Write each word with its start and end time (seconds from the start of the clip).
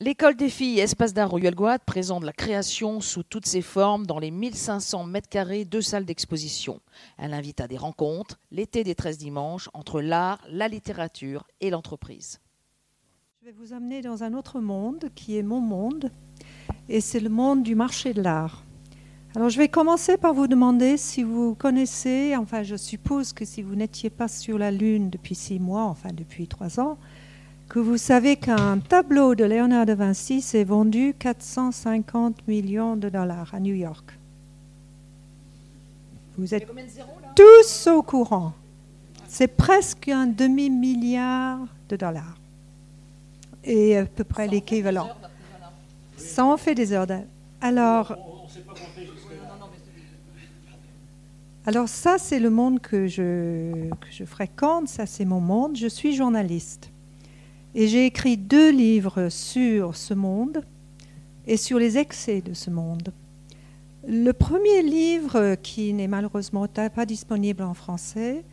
L'école 0.00 0.36
des 0.36 0.48
filles 0.48 0.78
Espace 0.78 1.12
d'art 1.12 1.28
Royal 1.28 1.56
Guad 1.56 1.80
présente 1.84 2.22
la 2.22 2.32
création 2.32 3.00
sous 3.00 3.24
toutes 3.24 3.46
ses 3.46 3.62
formes 3.62 4.06
dans 4.06 4.20
les 4.20 4.30
1500 4.30 5.02
mètres 5.02 5.28
carrés 5.28 5.64
de 5.64 5.80
salles 5.80 6.04
d'exposition. 6.04 6.80
Elle 7.16 7.34
invite 7.34 7.60
à 7.60 7.66
des 7.66 7.76
rencontres 7.76 8.38
l'été 8.52 8.84
des 8.84 8.94
13 8.94 9.18
dimanches 9.18 9.68
entre 9.74 10.00
l'art, 10.00 10.40
la 10.48 10.68
littérature 10.68 11.48
et 11.60 11.70
l'entreprise. 11.70 12.38
Je 13.40 13.46
vais 13.46 13.52
vous 13.52 13.72
amener 13.72 14.00
dans 14.00 14.22
un 14.22 14.34
autre 14.34 14.60
monde 14.60 15.06
qui 15.16 15.36
est 15.36 15.42
mon 15.42 15.60
monde 15.60 16.12
et 16.88 17.00
c'est 17.00 17.18
le 17.18 17.28
monde 17.28 17.64
du 17.64 17.74
marché 17.74 18.14
de 18.14 18.22
l'art. 18.22 18.62
Alors 19.34 19.48
je 19.48 19.58
vais 19.58 19.68
commencer 19.68 20.16
par 20.16 20.32
vous 20.32 20.46
demander 20.46 20.96
si 20.96 21.24
vous 21.24 21.56
connaissez, 21.56 22.36
enfin 22.36 22.62
je 22.62 22.76
suppose 22.76 23.32
que 23.32 23.44
si 23.44 23.62
vous 23.62 23.74
n'étiez 23.74 24.10
pas 24.10 24.28
sur 24.28 24.58
la 24.58 24.70
Lune 24.70 25.10
depuis 25.10 25.34
six 25.34 25.58
mois, 25.58 25.82
enfin 25.82 26.10
depuis 26.14 26.46
trois 26.46 26.78
ans, 26.78 26.98
que 27.68 27.78
vous 27.78 27.98
savez 27.98 28.36
qu'un 28.36 28.78
tableau 28.78 29.34
de 29.34 29.44
Léonard 29.44 29.84
de 29.84 29.92
Vinci 29.92 30.40
s'est 30.40 30.64
vendu 30.64 31.14
450 31.18 32.48
millions 32.48 32.96
de 32.96 33.08
dollars 33.10 33.54
à 33.54 33.60
New 33.60 33.74
York. 33.74 34.18
Vous 36.38 36.54
êtes 36.54 36.66
tous 37.34 37.86
au 37.88 38.02
courant. 38.02 38.52
C'est 39.28 39.48
presque 39.48 40.08
un 40.08 40.26
demi-milliard 40.26 41.58
de 41.88 41.96
dollars. 41.96 42.38
Et 43.64 43.98
à 43.98 44.06
peu 44.06 44.24
près 44.24 44.48
l'équivalent. 44.48 45.08
Ça 46.16 46.44
en 46.46 46.56
fait 46.56 46.74
des 46.74 46.92
heures. 46.92 47.06
Alors, 47.60 48.16
alors 51.66 51.88
ça, 51.88 52.16
c'est 52.18 52.38
le 52.38 52.48
monde 52.48 52.80
que 52.80 53.08
je, 53.08 53.90
que 53.90 54.10
je 54.10 54.24
fréquente, 54.24 54.88
ça 54.88 55.04
c'est 55.04 55.26
mon 55.26 55.40
monde. 55.40 55.76
Je 55.76 55.88
suis 55.88 56.14
journaliste. 56.14 56.90
Et 57.80 57.86
j'ai 57.86 58.06
écrit 58.06 58.36
deux 58.36 58.72
livres 58.72 59.28
sur 59.28 59.94
ce 59.94 60.12
monde 60.12 60.64
et 61.46 61.56
sur 61.56 61.78
les 61.78 61.96
excès 61.96 62.40
de 62.40 62.52
ce 62.52 62.70
monde. 62.70 63.12
Le 64.04 64.32
premier 64.32 64.82
livre, 64.82 65.54
qui 65.62 65.92
n'est 65.92 66.08
malheureusement 66.08 66.66
pas 66.66 67.06
disponible 67.06 67.62
en 67.62 67.74
français, 67.74 68.44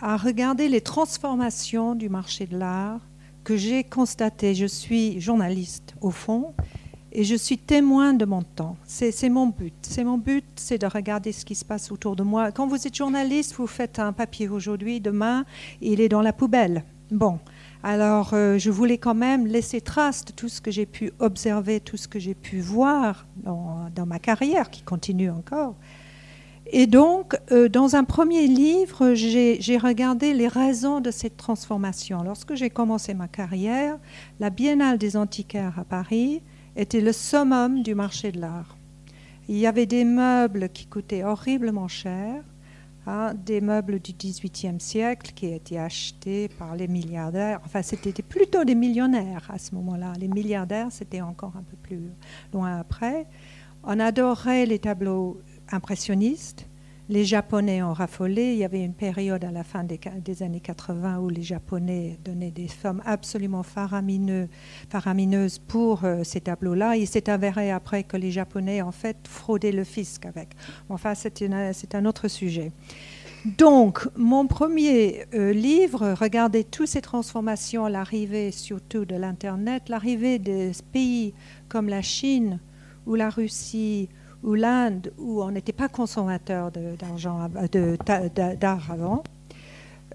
a 0.00 0.16
regardé 0.16 0.68
les 0.68 0.80
transformations 0.80 1.94
du 1.94 2.08
marché 2.08 2.44
de 2.46 2.58
l'art 2.58 2.98
que 3.44 3.56
j'ai 3.56 3.84
constatées. 3.84 4.56
Je 4.56 4.66
suis 4.66 5.20
journaliste 5.20 5.94
au 6.00 6.10
fond 6.10 6.52
et 7.12 7.22
je 7.22 7.36
suis 7.36 7.58
témoin 7.58 8.14
de 8.14 8.24
mon 8.24 8.42
temps. 8.42 8.76
C'est 8.82 9.28
mon 9.28 9.46
but. 9.46 9.74
C'est 9.82 10.02
mon 10.02 10.18
but, 10.18 10.44
c'est 10.56 10.78
de 10.78 10.88
regarder 10.88 11.30
ce 11.30 11.44
qui 11.44 11.54
se 11.54 11.64
passe 11.64 11.92
autour 11.92 12.16
de 12.16 12.24
moi. 12.24 12.50
Quand 12.50 12.66
vous 12.66 12.84
êtes 12.84 12.96
journaliste, 12.96 13.54
vous 13.54 13.68
faites 13.68 14.00
un 14.00 14.12
papier 14.12 14.48
aujourd'hui, 14.48 15.00
demain, 15.00 15.44
il 15.80 16.00
est 16.00 16.08
dans 16.08 16.20
la 16.20 16.32
poubelle. 16.32 16.82
Bon, 17.12 17.38
alors, 17.82 18.30
euh, 18.32 18.58
je 18.58 18.70
voulais 18.70 18.98
quand 18.98 19.14
même 19.14 19.46
laisser 19.46 19.80
trace 19.80 20.24
de 20.24 20.32
tout 20.32 20.48
ce 20.48 20.60
que 20.60 20.70
j'ai 20.70 20.86
pu 20.86 21.12
observer, 21.18 21.80
tout 21.80 21.96
ce 21.96 22.08
que 22.08 22.18
j'ai 22.18 22.34
pu 22.34 22.60
voir 22.60 23.26
dans, 23.44 24.06
ma 24.06 24.18
carrière, 24.18 24.70
qui 24.70 24.82
continue 24.82 25.30
encore. 25.30 25.76
Et 26.72 26.88
donc, 26.88 27.36
euh, 27.52 27.68
dans 27.68 27.94
un 27.94 28.02
premier 28.02 28.48
livre, 28.48 29.14
j'ai 29.14 29.78
regardé 29.78 30.34
les 30.34 30.48
raisons 30.48 31.00
de 31.00 31.12
cette 31.12 31.36
transformation. 31.36 32.24
Lorsque 32.24 32.54
j'ai 32.54 32.70
commencé 32.70 33.14
ma 33.14 33.28
carrière, 33.28 33.98
la 34.40 34.50
Biennale 34.50 34.98
des 34.98 35.16
antiquaires 35.16 35.78
à 35.78 35.84
Paris 35.84 36.42
était 36.74 37.00
le 37.00 37.12
summum 37.12 37.82
du 37.82 37.94
marché 37.94 38.32
de 38.32 38.40
l'art. 38.40 38.76
Il 39.48 39.56
y 39.56 39.66
avait 39.66 39.86
des 39.86 40.04
meubles 40.04 40.68
qui 40.70 40.86
coûtaient 40.86 41.22
horriblement 41.22 41.86
cher, 41.86 42.42
Des 43.44 43.60
meubles 43.60 44.00
du 44.00 44.12
XVIIIe 44.12 44.80
siècle 44.80 45.30
qui 45.32 45.46
étaient 45.46 45.78
achetés 45.78 46.48
par 46.48 46.74
les 46.74 46.88
milliardaires. 46.88 47.60
Enfin, 47.64 47.80
c'était 47.80 48.20
plutôt 48.20 48.64
des 48.64 48.74
millionnaires 48.74 49.48
à 49.48 49.58
ce 49.58 49.76
moment-là. 49.76 50.12
Les 50.18 50.26
milliardaires, 50.26 50.88
c'était 50.90 51.20
encore 51.20 51.52
un 51.56 51.62
peu 51.62 51.76
plus 51.76 52.10
loin 52.52 52.78
après. 52.78 53.26
On 53.84 54.00
adorait 54.00 54.66
les 54.66 54.80
tableaux 54.80 55.40
impressionnistes. 55.70 56.68
Les 57.08 57.24
Japonais 57.24 57.84
ont 57.84 57.92
raffolé. 57.92 58.52
Il 58.52 58.58
y 58.58 58.64
avait 58.64 58.82
une 58.82 58.92
période 58.92 59.44
à 59.44 59.52
la 59.52 59.62
fin 59.62 59.84
des, 59.84 60.42
années 60.42 60.60
80 60.60 61.20
où 61.20 61.28
les 61.28 61.42
Japonais 61.42 62.18
donnaient 62.24 62.50
des 62.50 62.66
sommes 62.66 63.00
absolument 63.06 63.62
faramineuses 63.62 65.58
pour 65.68 66.04
euh, 66.04 66.24
ces 66.24 66.40
tableaux-là. 66.40 66.96
Il 66.96 67.06
s'est 67.06 67.30
avéré 67.30 67.70
après 67.70 68.02
que 68.02 68.16
les 68.16 68.32
Japonais, 68.32 68.82
en 68.82 68.90
fait, 68.90 69.16
fraudaient 69.28 69.70
le 69.70 69.84
fisc 69.84 70.26
avec. 70.26 70.48
Enfin, 70.88 71.14
c'est 71.14 71.94
un 71.94 72.04
autre 72.06 72.26
sujet. 72.26 72.72
Donc, 73.56 74.08
mon 74.16 74.48
premier 74.48 75.26
euh, 75.32 75.52
livre 75.52 76.14
regardait 76.18 76.64
toutes 76.64 76.88
ces 76.88 77.02
transformations, 77.02 77.86
l'arrivée 77.86 78.50
surtout 78.50 79.04
de 79.04 79.14
l'Internet, 79.14 79.88
l'arrivée 79.88 80.40
des 80.40 80.72
pays 80.92 81.32
comme 81.68 81.88
la 81.88 82.02
Chine 82.02 82.58
ou 83.06 83.14
la 83.14 83.30
Russie 83.30 84.08
ou 84.46 84.54
l'Inde, 84.54 85.12
où 85.18 85.42
on 85.42 85.50
n'était 85.50 85.72
pas 85.72 85.88
consommateur 85.88 86.70
d'argent, 86.70 87.50
d'art 88.58 88.90
avant. 88.90 89.24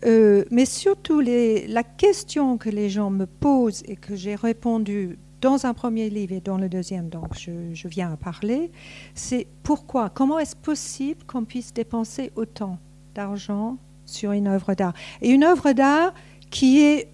Euh, 0.05 0.45
mais 0.49 0.65
surtout, 0.65 1.19
la 1.21 1.83
question 1.83 2.57
que 2.57 2.69
les 2.69 2.89
gens 2.89 3.11
me 3.11 3.25
posent 3.25 3.83
et 3.85 3.95
que 3.95 4.15
j'ai 4.15 4.33
répondu 4.33 5.19
dans 5.41 5.65
un 5.65 5.73
premier 5.73 6.09
livre 6.09 6.33
et 6.33 6.39
dans 6.39 6.57
le 6.57 6.69
deuxième, 6.69 7.09
donc 7.09 7.37
je, 7.37 7.51
je 7.73 7.87
viens 7.87 8.13
à 8.13 8.15
parler, 8.15 8.71
c'est 9.15 9.47
pourquoi, 9.63 10.09
comment 10.09 10.39
est-ce 10.39 10.55
possible 10.55 11.23
qu'on 11.25 11.43
puisse 11.43 11.73
dépenser 11.73 12.31
autant 12.35 12.77
d'argent 13.13 13.77
sur 14.05 14.31
une 14.31 14.47
œuvre 14.47 14.73
d'art? 14.75 14.93
Et 15.21 15.29
une 15.29 15.43
œuvre 15.43 15.73
d'art 15.73 16.13
qui 16.49 16.81
est 16.81 17.09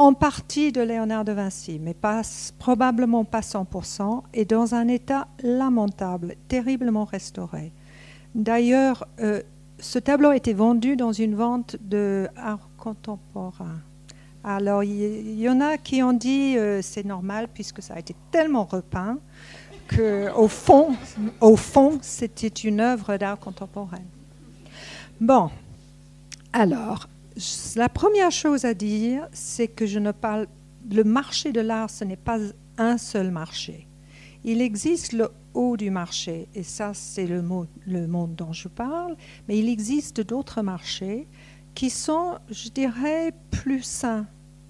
en 0.00 0.14
partie 0.14 0.72
de 0.72 0.80
Léonard 0.80 1.26
de 1.26 1.32
Vinci, 1.32 1.78
mais 1.78 1.94
probablement 2.58 3.26
pas 3.26 3.40
100%, 3.40 4.22
et 4.32 4.46
dans 4.46 4.74
un 4.74 4.88
état 4.88 5.28
lamentable, 5.42 6.36
terriblement 6.48 7.04
restauré. 7.04 7.70
D'ailleurs, 8.34 9.06
euh, 9.20 9.42
ce 9.78 9.98
tableau 9.98 10.30
a 10.30 10.36
été 10.36 10.54
vendu 10.54 10.96
dans 10.96 11.12
une 11.12 11.34
vente 11.34 11.76
de 11.82 12.28
art 12.34 12.70
contemporain. 12.78 13.76
Alors, 14.42 14.82
il 14.84 15.38
y, 15.38 15.46
en 15.50 15.60
a 15.60 15.76
qui 15.76 16.02
ont 16.02 16.14
dit 16.14 16.56
euh, 16.56 16.80
c'est 16.80 17.04
normal 17.04 17.46
puisque 17.52 17.82
ça 17.82 17.92
a 17.92 17.98
été 17.98 18.16
tellement 18.30 18.64
repeint 18.64 19.18
que, 19.86 20.32
au 20.34 20.48
fond, 20.48 20.96
au 21.42 21.56
fond, 21.56 21.98
c'était 22.00 22.48
une 22.48 22.80
œuvre 22.80 23.18
d'art 23.18 23.38
contemporain. 23.38 24.00
Bon, 25.20 25.50
alors, 26.54 27.09
la 27.76 27.88
première 27.88 28.30
chose 28.30 28.64
à 28.64 28.74
dire, 28.74 29.28
c'est 29.32 29.68
que 29.68 29.86
je 29.86 29.98
ne 29.98 30.12
parle. 30.12 30.46
Le 30.90 31.04
marché 31.04 31.52
de 31.52 31.60
l'art, 31.60 31.90
ce 31.90 32.04
n'est 32.04 32.16
pas 32.16 32.38
un 32.78 32.98
seul 32.98 33.30
marché. 33.30 33.86
Il 34.44 34.62
existe 34.62 35.12
le 35.12 35.30
haut 35.52 35.76
du 35.76 35.90
marché, 35.90 36.48
et 36.54 36.62
ça, 36.62 36.92
c'est 36.94 37.26
le, 37.26 37.44
le 37.86 38.06
monde 38.06 38.34
dont 38.34 38.52
je 38.52 38.68
parle, 38.68 39.16
mais 39.46 39.58
il 39.58 39.68
existe 39.68 40.20
d'autres 40.22 40.62
marchés 40.62 41.28
qui 41.74 41.90
sont, 41.90 42.38
je 42.50 42.70
dirais, 42.70 43.32
plus 43.50 43.82
sains 43.82 44.26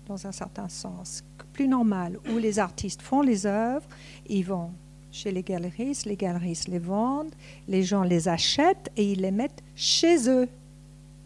dans 0.07 0.27
un 0.27 0.33
certain 0.33 0.69
sens, 0.69 1.23
plus 1.53 1.69
normal, 1.69 2.19
où 2.33 2.39
les 2.39 2.59
artistes 2.59 3.03
font 3.03 3.23
les 3.23 3.47
œuvres, 3.47 3.87
ils 4.29 4.45
vont 4.45 4.73
chez 5.13 5.31
les 5.31 5.43
galeristes, 5.43 6.07
les 6.07 6.17
galeristes 6.17 6.69
les 6.69 6.79
vendent, 6.79 7.35
les 7.69 7.83
gens 7.83 8.03
les 8.03 8.29
achètent 8.29 8.91
et 8.97 9.13
ils 9.13 9.21
les 9.21 9.31
mettent 9.31 9.63
chez 9.75 10.29
eux. 10.29 10.49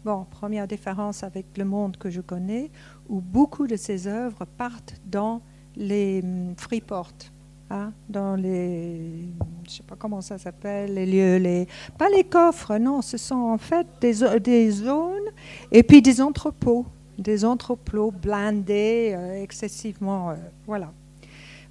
Bon, 0.05 0.23
première 0.29 0.67
différence 0.67 1.23
avec 1.23 1.57
le 1.57 1.65
monde 1.65 1.97
que 1.97 2.11
je 2.11 2.21
connais, 2.21 2.69
où 3.09 3.21
beaucoup 3.21 3.65
de 3.65 3.75
ces 3.75 4.05
œuvres 4.05 4.45
partent 4.45 5.01
dans 5.07 5.41
les 5.75 6.21
hum, 6.23 6.53
freeports, 6.55 7.31
hein, 7.71 7.91
dans 8.07 8.35
les, 8.35 9.27
je 9.67 9.71
sais 9.77 9.81
pas 9.83 9.95
comment 9.95 10.21
ça 10.21 10.37
s'appelle, 10.37 10.93
les 10.93 11.07
lieux, 11.07 11.37
les, 11.37 11.67
pas 11.97 12.07
les 12.09 12.23
coffres, 12.23 12.77
non, 12.77 13.01
ce 13.01 13.17
sont 13.17 13.33
en 13.33 13.57
fait 13.57 13.87
des, 13.99 14.39
des 14.39 14.69
zones 14.69 15.31
et 15.71 15.81
puis 15.81 16.03
des 16.03 16.21
entrepôts, 16.21 16.85
des 17.17 17.43
entrepôts 17.43 18.11
blindés, 18.11 19.15
euh, 19.17 19.41
excessivement, 19.41 20.29
euh, 20.29 20.35
voilà. 20.67 20.91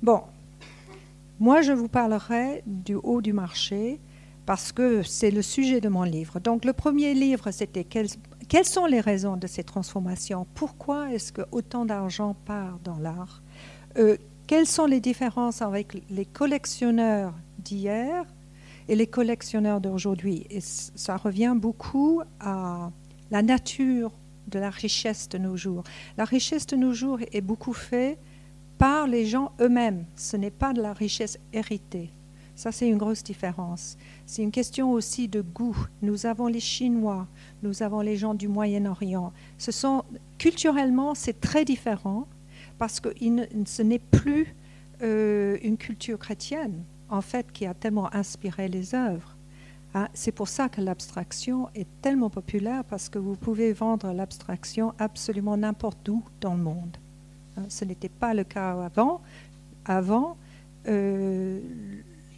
Bon, 0.02 0.22
moi 1.38 1.62
je 1.62 1.70
vous 1.70 1.86
parlerai 1.86 2.64
du 2.66 2.96
haut 2.96 3.22
du 3.22 3.32
marché 3.32 4.00
parce 4.46 4.72
que 4.72 5.02
c'est 5.02 5.30
le 5.30 5.42
sujet 5.42 5.80
de 5.80 5.88
mon 5.88 6.02
livre. 6.02 6.40
Donc 6.40 6.64
le 6.64 6.72
premier 6.72 7.14
livre, 7.14 7.50
c'était 7.50 7.84
quelles, 7.84 8.64
sont 8.64 8.86
les 8.86 9.00
raisons 9.00 9.36
de 9.36 9.46
ces 9.46 9.64
transformations? 9.64 10.46
Pourquoi 10.54 11.10
est-ce 11.12 11.32
que 11.32 11.42
autant 11.50 11.84
d'argent 11.84 12.36
part 12.44 12.78
dans 12.84 12.98
l'art? 12.98 13.42
Euh, 13.96 14.16
Quelles 14.46 14.66
sont 14.66 14.84
les 14.84 15.00
différences 15.00 15.62
avec 15.62 16.02
les 16.10 16.26
collectionneurs 16.26 17.32
d'hier 17.58 18.26
et 18.88 18.94
les 18.94 19.06
collectionneurs 19.06 19.80
d'aujourd'hui? 19.80 20.46
Et 20.50 20.60
ça 20.60 21.16
revient 21.16 21.54
beaucoup 21.56 22.20
à 22.40 22.90
la 23.30 23.42
nature 23.42 24.12
de 24.48 24.58
la 24.58 24.68
richesse 24.68 25.28
de 25.30 25.38
nos 25.38 25.56
jours. 25.56 25.84
La 26.18 26.26
richesse 26.26 26.66
de 26.66 26.76
nos 26.76 26.92
jours 26.92 27.20
est 27.32 27.40
beaucoup 27.40 27.72
faite 27.72 28.18
par 28.76 29.06
les 29.06 29.24
gens 29.24 29.52
eux-mêmes. 29.60 30.04
Ce 30.14 30.36
n'est 30.36 30.50
pas 30.50 30.74
de 30.74 30.82
la 30.82 30.92
richesse 30.92 31.38
héritée. 31.54 32.10
Ça, 32.56 32.70
c'est 32.70 32.88
une 32.88 32.98
grosse 32.98 33.22
différence. 33.22 33.96
C'est 34.26 34.42
une 34.42 34.52
question 34.52 34.92
aussi 34.92 35.28
de 35.28 35.40
goût. 35.40 35.76
Nous 36.02 36.26
avons 36.26 36.46
les 36.46 36.60
Chinois, 36.60 37.26
nous 37.62 37.82
avons 37.82 38.00
les 38.00 38.16
gens 38.16 38.34
du 38.34 38.46
Moyen-Orient. 38.46 39.32
Ce 39.58 39.72
sont 39.72 40.04
culturellement, 40.38 41.14
c'est 41.14 41.40
très 41.40 41.64
différent 41.64 42.26
parce 42.78 43.00
que 43.00 43.08
ce 43.66 43.82
n'est 43.82 43.98
plus 43.98 44.54
euh, 45.02 45.58
une 45.62 45.76
culture 45.76 46.18
chrétienne, 46.18 46.84
en 47.08 47.20
fait, 47.20 47.50
qui 47.52 47.66
a 47.66 47.74
tellement 47.74 48.12
inspiré 48.14 48.68
les 48.68 48.94
œuvres. 48.94 49.36
Hein, 49.94 50.08
c'est 50.12 50.32
pour 50.32 50.48
ça 50.48 50.68
que 50.68 50.80
l'abstraction 50.80 51.68
est 51.74 51.86
tellement 52.02 52.30
populaire, 52.30 52.84
parce 52.84 53.08
que 53.08 53.18
vous 53.18 53.36
pouvez 53.36 53.72
vendre 53.72 54.12
l'abstraction 54.12 54.92
absolument 54.98 55.56
n'importe 55.56 56.08
où 56.08 56.22
dans 56.40 56.54
le 56.54 56.62
monde. 56.62 56.96
Hein, 57.56 57.64
ce 57.68 57.84
n'était 57.84 58.08
pas 58.08 58.34
le 58.34 58.44
cas 58.44 58.72
avant. 58.84 59.20
Avant, 59.84 60.36
euh, 60.88 61.60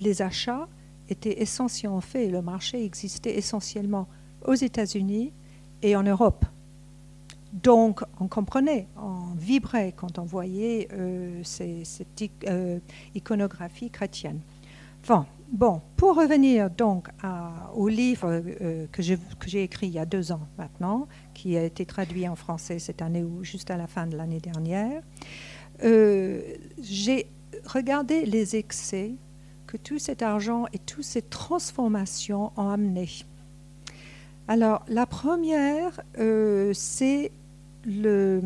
les 0.01 0.23
achats 0.23 0.69
étaient 1.09 1.41
essentiellement 1.41 2.01
faits, 2.01 2.31
le 2.31 2.43
marché 2.43 2.85
existait 2.85 3.37
essentiellement 3.37 4.09
aux 4.45 4.55
États-Unis 4.55 5.33
et 5.83 5.97
en 5.97 6.03
Europe. 6.03 6.45
Donc, 7.53 8.03
on 8.21 8.29
comprenait, 8.29 8.87
on 8.97 9.35
vibrait 9.37 9.95
quand 9.97 10.19
on 10.19 10.25
voyait 10.25 10.89
euh, 10.93 11.41
cette 11.43 12.23
euh, 12.47 12.79
iconographie 13.15 13.89
chrétienne. 13.91 14.41
bon, 15.53 15.81
pour 15.97 16.17
revenir 16.17 16.69
donc 16.69 17.09
au 17.75 17.89
livre 17.89 18.43
euh, 18.61 18.87
que 18.93 19.01
j'ai 19.03 19.63
écrit 19.63 19.87
il 19.87 19.95
y 19.95 19.99
a 19.99 20.05
deux 20.05 20.33
ans 20.33 20.47
maintenant, 20.59 21.07
qui 21.33 21.57
a 21.57 21.65
été 21.65 21.87
traduit 21.87 22.29
en 22.29 22.37
français 22.37 22.79
cette 22.79 23.01
année 23.01 23.23
ou 23.23 23.43
juste 23.43 23.71
à 23.71 23.77
la 23.77 23.87
fin 23.87 24.07
de 24.07 24.17
l'année 24.17 24.41
dernière, 24.41 25.03
j'ai 25.81 27.27
regardé 27.65 28.27
les 28.27 28.57
excès 28.57 29.15
que 29.67 29.77
tout 29.77 29.99
cet 29.99 30.23
argent 30.23 30.67
et 30.73 30.79
toutes 30.79 31.05
ces 31.05 31.23
transformations 31.23 32.53
ont 32.57 32.69
amené. 32.69 33.09
Alors, 34.49 34.85
la 34.89 35.07
première, 35.07 36.01
c'est 36.73 37.33
le, 37.85 38.41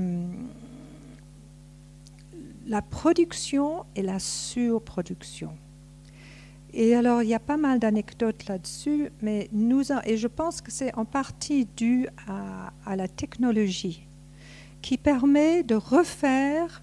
la 2.67 2.83
production 2.83 3.85
et 3.97 4.03
la 4.03 4.19
surproduction. 4.19 5.51
Et 6.73 6.95
alors, 6.95 7.23
il 7.23 7.29
y 7.29 7.35
a 7.35 7.41
pas 7.41 7.57
mal 7.57 7.81
d'anecdotes 7.81 8.47
là-dessus, 8.47 9.11
mais 9.23 9.49
nous, 9.53 9.83
et 10.05 10.17
je 10.17 10.29
pense 10.29 10.61
que 10.61 10.71
c'est 10.71 10.95
en 10.95 11.05
partie 11.05 11.67
dû 11.77 12.07
à, 12.29 12.97
la 12.97 13.09
technologie 13.09 14.07
qui 14.83 14.97
permet 14.97 15.63
de 15.63 15.75
refaire 15.75 16.83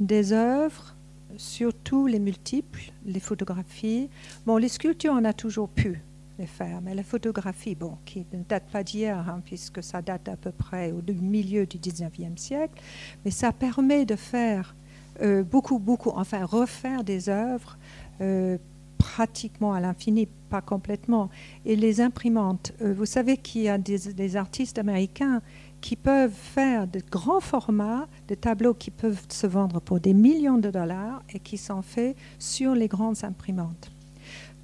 des 0.00 0.32
œuvres, 0.32 0.91
surtout 1.36 2.06
les 2.06 2.18
multiples, 2.18 2.92
les 3.04 3.20
photographies. 3.20 4.08
Bon, 4.46 4.56
les 4.56 4.68
sculptures, 4.68 5.14
on 5.16 5.24
a 5.24 5.32
toujours 5.32 5.68
pu, 5.68 6.02
faire. 6.46 6.80
Mais 6.82 6.94
la 6.94 7.02
photographie, 7.02 7.74
bon, 7.74 7.98
qui 8.04 8.26
ne 8.32 8.42
date 8.42 8.64
pas 8.72 8.82
d'hier, 8.82 9.28
hein, 9.28 9.40
puisque 9.44 9.82
ça 9.82 10.02
date 10.02 10.28
à 10.28 10.36
peu 10.36 10.50
près 10.50 10.92
au 10.92 11.00
milieu 11.12 11.66
du 11.66 11.78
19e 11.78 12.36
siècle, 12.36 12.82
mais 13.24 13.30
ça 13.30 13.52
permet 13.52 14.04
de 14.04 14.16
faire 14.16 14.74
euh, 15.20 15.42
beaucoup, 15.44 15.78
beaucoup, 15.78 16.10
enfin 16.14 16.44
refaire 16.44 17.04
des 17.04 17.28
œuvres 17.28 17.78
euh, 18.20 18.58
pratiquement 18.98 19.74
à 19.74 19.80
l'infini, 19.80 20.26
pas 20.48 20.62
complètement. 20.62 21.28
Et 21.66 21.76
les 21.76 22.00
imprimantes, 22.00 22.72
euh, 22.80 22.94
vous 22.94 23.04
savez 23.04 23.36
qu'il 23.36 23.62
y 23.62 23.68
a 23.68 23.76
des, 23.76 24.36
artistes 24.36 24.78
américains 24.78 25.42
qui 25.82 25.96
peuvent 25.96 26.32
faire 26.32 26.86
de 26.86 27.00
grands 27.10 27.40
formats, 27.40 28.06
de 28.28 28.34
tableaux 28.34 28.72
qui 28.72 28.90
peuvent 28.90 29.26
se 29.28 29.46
vendre 29.46 29.80
pour 29.80 30.00
des 30.00 30.14
millions 30.14 30.56
de 30.56 30.70
dollars 30.70 31.22
et 31.28 31.40
qui 31.40 31.58
sont 31.58 31.82
faits 31.82 32.16
sur 32.38 32.74
les 32.74 32.88
grandes 32.88 33.22
imprimantes. 33.24 33.90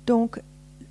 Donc, 0.07 0.41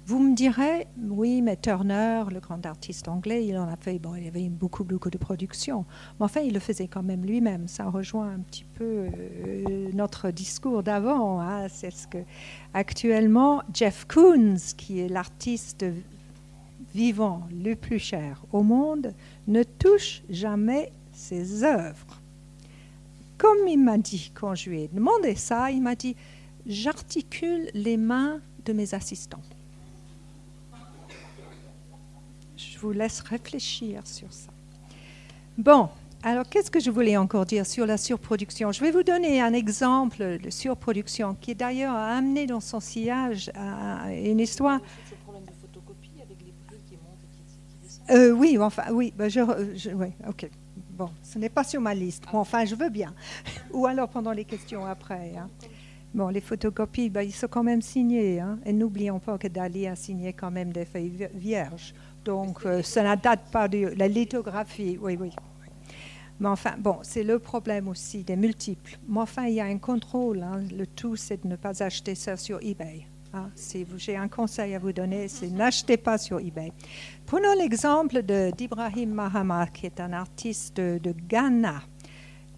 vous 0.06 0.19
me 0.19 0.35
direz, 0.35 0.88
oui, 1.09 1.41
mais 1.41 1.57
Turner, 1.57 2.24
le 2.31 2.39
grand 2.39 2.65
artiste 2.65 3.09
anglais, 3.09 3.45
il 3.45 3.57
en 3.57 3.68
a 3.68 3.75
fait, 3.75 4.00
bon, 4.00 4.15
il 4.15 4.25
avait 4.27 4.47
beaucoup, 4.47 4.85
beaucoup 4.85 5.09
de 5.09 5.18
production. 5.18 5.85
Mais 6.19 6.25
enfin, 6.25 6.41
il 6.41 6.53
le 6.53 6.62
faisait 6.62 6.88
quand 6.88 7.03
même 7.03 7.25
lui-même. 7.25 7.68
Ça 7.68 7.89
rejoint 7.89 8.29
un 8.29 8.39
petit 8.39 8.63
peu 8.63 8.85
euh, 8.85 9.89
notre 9.94 10.31
discours 10.31 10.81
d'avant. 10.81 11.41
Hein. 11.41 11.68
C'est 11.69 11.91
ce 11.91 12.07
que, 12.07 12.19
actuellement, 12.74 13.63
Jeff 13.74 14.06
Koons, 14.07 14.56
qui 14.77 15.01
est 15.01 15.09
l'artiste 15.09 15.83
vivant 16.97 17.47
le 17.51 17.75
plus 17.75 17.99
cher 17.99 18.44
au 18.51 18.63
monde, 18.63 19.13
ne 19.47 19.61
touche 19.61 20.23
jamais 20.31 20.91
ses 21.13 21.63
œuvres. 21.63 22.19
Comme 23.38 23.67
il 23.67 23.77
m'a 23.77 23.99
dit 23.99 24.31
quand 24.33 24.55
je 24.55 24.71
lui 24.71 24.81
ai 24.81 24.88
demandé 24.88 25.35
ça, 25.35 25.69
il 25.69 25.81
m'a 25.83 25.94
dit, 25.94 26.15
j'articule 26.65 27.69
les 27.75 27.97
mains 27.97 28.41
de 28.65 28.73
mes 28.73 28.95
assistants. 28.95 29.44
Je 32.57 32.79
vous 32.79 32.91
laisse 32.91 33.19
réfléchir 33.19 34.01
sur 34.05 34.33
ça. 34.33 34.50
Bon, 35.55 35.89
alors 36.23 36.50
qu'est-ce 36.50 36.71
que 36.71 36.79
je 36.79 36.89
voulais 36.89 37.15
encore 37.15 37.45
dire 37.45 37.67
sur 37.67 37.85
la 37.85 37.97
surproduction? 37.97 38.71
Je 38.71 38.81
vais 38.81 38.89
vous 38.89 39.03
donner 39.03 39.39
un 39.39 39.53
exemple 39.53 40.39
de 40.39 40.50
surproduction 40.50 41.35
qui 41.39 41.53
d'ailleurs 41.53 41.93
a 41.93 42.17
amené 42.17 42.47
dans 42.47 42.59
son 42.59 42.79
sillage 42.79 43.51
une 44.09 44.39
histoire. 44.39 44.79
Euh, 48.09 48.31
oui, 48.31 48.57
enfin, 48.57 48.83
oui, 48.92 49.13
ben 49.18 49.30
je, 49.30 49.42
oui, 49.42 50.07
ok. 50.27 50.50
Bon, 50.98 51.09
ce 51.21 51.38
n'est 51.38 51.50
pas 51.50 51.63
sur 51.63 51.81
ma 51.81 51.94
liste. 51.94 52.24
enfin, 52.33 52.65
je 52.65 52.75
veux 52.75 52.89
bien. 52.89 53.13
Ou 53.74 53.86
alors 53.86 54.09
pendant 54.09 54.31
les 54.31 54.45
questions 54.45 54.86
après. 54.86 55.33
Hein. 55.38 55.50
Bon, 56.13 56.30
les 56.30 56.42
photocopies, 56.42 57.09
ben, 57.09 57.21
ils 57.21 57.33
sont 57.33 57.48
quand 57.48 57.63
même 57.63 57.81
signés. 57.81 58.39
Hein. 58.39 58.59
Et 58.65 58.74
n'oublions 58.74 59.19
pas 59.19 59.38
que 59.38 59.48
Dali 59.48 59.88
a 59.88 59.95
signé 59.95 60.33
quand 60.33 60.50
même 60.50 60.71
des 60.71 60.86
feuilles 60.86 61.30
vierges. 61.36 61.94
Donc, 62.25 62.65
euh, 62.65 62.81
ça 62.81 63.04
ne 63.04 63.21
date 63.21 63.51
pas 63.51 63.68
de 63.68 63.94
la 63.95 64.07
lithographie. 64.07 64.98
Oui, 65.00 65.18
oui. 65.19 65.31
Mais 66.39 66.50
enfin, 66.50 66.75
bon, 66.77 66.98
c'est 67.01 67.24
le 67.24 67.39
problème 67.39 67.88
aussi 67.88 68.24
des 68.24 68.36
multiples. 68.36 68.98
Mais 69.07 69.19
enfin, 69.19 69.45
il 69.45 69.56
y 69.56 69.62
a 69.62 69.65
un 69.65 69.77
contrôle. 69.77 70.42
Hein. 70.44 70.63
Le 70.75 70.88
tout, 70.88 71.15
c'est 71.15 71.44
de 71.44 71.48
ne 71.48 71.56
pas 71.56 71.83
acheter 71.83 72.15
ça 72.15 72.38
sur 72.38 72.60
eBay. 72.62 73.06
Hein. 73.38 73.51
Si 73.56 73.86
j'ai 73.98 74.16
un 74.16 74.28
conseil 74.28 74.75
à 74.75 74.80
vous 74.80 74.92
donner, 74.92 75.28
c'est 75.28 75.50
n'achetez 75.50 75.98
pas 75.98 76.18
sur 76.18 76.39
eBay. 76.39 76.72
Prenons 77.25 77.54
l'exemple 77.57 78.22
d'Ibrahim 78.57 79.13
Mahama, 79.13 79.68
qui 79.68 79.86
est 79.86 80.00
un 80.00 80.13
artiste 80.13 80.78
de, 80.78 81.13
Ghana 81.28 81.81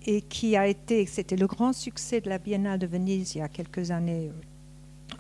et 0.06 0.22
qui 0.22 0.56
a 0.56 0.68
été, 0.68 1.06
c'était 1.06 1.36
le 1.36 1.48
grand 1.48 1.74
succès 1.74 2.22
de 2.22 2.30
la 2.30 2.38
Biennale 2.38 2.80
de 2.80 2.88
Venise 2.88 3.36
il 3.36 3.40
y 3.40 3.42
a 3.42 3.50
quelques 3.50 3.92
années, 3.92 4.32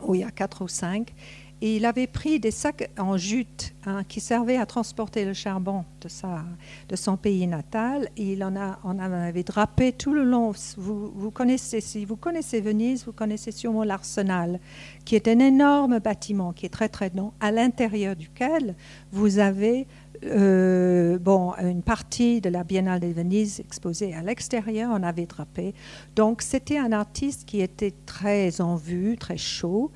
ou 0.02 0.16
il 0.16 0.22
y 0.22 0.24
a 0.24 0.32
quatre 0.32 0.64
ou 0.64 0.68
cinq. 0.68 1.14
Il 1.62 1.86
avait 1.86 2.08
pris 2.08 2.40
des 2.40 2.52
sacs 2.52 2.90
en 2.98 3.18
jute 3.18 3.76
hein, 3.86 4.04
qui 4.08 4.22
servaient 4.22 4.56
à 4.56 4.66
transporter 4.66 5.26
le 5.26 5.34
charbon 5.34 5.84
de, 6.00 6.08
sa, 6.08 6.46
de 6.88 6.96
son 6.96 7.18
pays 7.18 7.46
natal. 7.48 8.10
Et 8.16 8.34
il 8.34 8.44
en, 8.46 8.56
a, 8.56 8.80
avait 8.84 9.44
drapé 9.44 9.92
tout 9.92 10.14
le 10.14 10.24
long. 10.24 10.54
Vous, 10.78 11.12
vous, 11.14 11.32
connaissez, 11.32 11.82
si 11.82 12.06
vous 12.06 12.16
connaissez 12.16 12.62
Venise, 12.62 13.06
vous 13.06 13.12
connaissez 13.12 13.52
sûrement 13.52 13.84
l'Arsenal, 13.84 14.60
qui 15.04 15.16
est 15.16 15.28
un 15.28 15.40
énorme 15.40 16.00
bâtiment 16.00 16.54
qui 16.54 16.66
est 16.66 16.70
très 16.70 16.88
très 16.88 17.12
long, 17.14 17.34
à 17.42 17.52
l'intérieur 17.52 18.16
duquel 18.16 18.76
vous 19.12 19.40
avez 19.40 19.86
euh, 20.26 21.18
bon, 21.18 21.54
une 21.62 21.82
partie 21.82 22.42
de 22.42 22.50
la 22.50 22.64
Biennale 22.64 23.00
de 23.00 23.08
Venise 23.08 23.60
exposée 23.60 24.14
à 24.14 24.22
l'extérieur, 24.22 24.92
on 24.94 25.04
avait 25.04 25.26
drapé. 25.26 25.74
Donc 26.16 26.42
c'était 26.42 26.78
un 26.78 26.92
artiste 26.92 27.46
qui 27.46 27.62
était 27.62 27.94
très 28.06 28.60
en 28.62 28.76
vue, 28.76 29.18
très 29.18 29.38
chaud. 29.38 29.92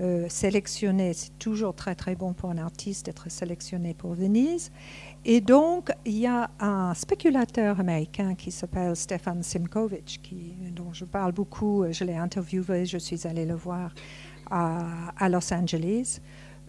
Euh, 0.00 0.26
sélectionné, 0.28 1.12
c'est 1.12 1.38
toujours 1.38 1.74
très 1.74 1.94
très 1.94 2.16
bon 2.16 2.32
pour 2.32 2.50
un 2.50 2.58
artiste 2.58 3.06
d'être 3.06 3.30
sélectionné 3.30 3.94
pour 3.94 4.14
Venise. 4.14 4.72
Et 5.24 5.40
donc, 5.40 5.90
il 6.04 6.18
y 6.18 6.26
a 6.26 6.50
un 6.58 6.94
spéculateur 6.94 7.78
américain 7.78 8.34
qui 8.34 8.50
s'appelle 8.50 8.96
Stefan 8.96 9.42
Simkovic, 9.42 10.20
qui, 10.22 10.54
dont 10.74 10.92
je 10.92 11.04
parle 11.04 11.32
beaucoup, 11.32 11.84
je 11.90 12.04
l'ai 12.04 12.16
interviewé, 12.16 12.86
je 12.86 12.98
suis 12.98 13.26
allée 13.26 13.46
le 13.46 13.54
voir 13.54 13.94
à, 14.50 15.28
Los 15.28 15.52
Angeles. 15.52 16.20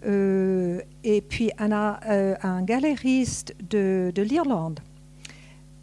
Euh, 0.05 0.81
et 1.03 1.21
puis, 1.21 1.51
euh, 1.59 2.35
un 2.41 2.61
galériste 2.63 3.55
de, 3.69 4.11
de 4.13 4.21
l'Irlande. 4.21 4.79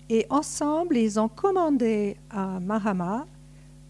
Et 0.08 0.26
ensemble, 0.30 0.96
ils 0.96 1.18
ont 1.18 1.28
commandé 1.28 2.16
à 2.30 2.61
Mahama 2.61 3.26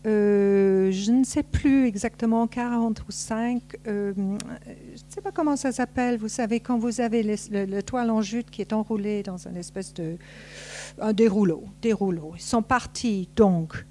euh, 0.04 0.90
je 0.90 1.12
ne 1.12 1.22
sais 1.22 1.44
plus 1.44 1.86
exactement, 1.86 2.46
40 2.46 3.00
ou 3.00 3.12
5. 3.12 3.62
Euh, 3.86 4.12
je 4.16 4.22
ne 4.22 4.38
sais 5.08 5.20
pas 5.20 5.30
comment 5.30 5.56
ça 5.56 5.70
s'appelle. 5.70 6.18
Vous 6.18 6.28
savez, 6.28 6.60
quand 6.60 6.78
vous 6.78 7.00
avez 7.00 7.22
le, 7.22 7.80
toile 7.82 8.10
en 8.10 8.20
jute 8.20 8.50
qui 8.50 8.62
est 8.62 8.72
enroulé 8.72 9.22
dans 9.22 9.46
une 9.46 9.56
espèce 9.56 9.94
de. 9.94 10.16
rouleaux. 11.28 11.64
Des 11.82 11.92
rouleaux. 11.92 12.32
Ils 12.34 12.42
sont 12.42 12.62
partis 12.62 13.28
donc 13.36 13.86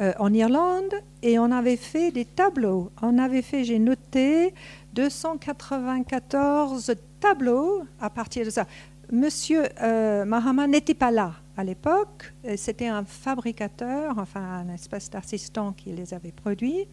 euh, 0.00 0.12
en 0.18 0.32
Irlande 0.32 0.92
et 1.22 1.38
on 1.38 1.52
avait 1.52 1.76
fait 1.76 2.10
des 2.10 2.24
tableaux. 2.24 2.90
On 3.00 3.18
avait 3.18 3.42
fait, 3.42 3.62
j'ai 3.62 3.78
noté, 3.78 4.54
294 4.94 6.92
tableaux 7.20 7.84
à 8.00 8.10
partir 8.10 8.44
de 8.44 8.50
ça. 8.50 8.66
Monsieur 9.12 9.64
Mahama 10.24 10.66
n'était 10.66 10.94
pas 10.94 11.10
là 11.10 11.34
à 11.56 11.64
l'époque. 11.64 12.32
C'était 12.56 12.88
un 12.88 13.04
fabricateur, 13.04 14.18
enfin 14.18 14.64
un 14.66 14.74
espèce 14.74 15.10
d'assistant 15.10 15.72
qui 15.72 15.90
les 15.90 16.14
avait 16.14 16.32
produits. 16.32 16.86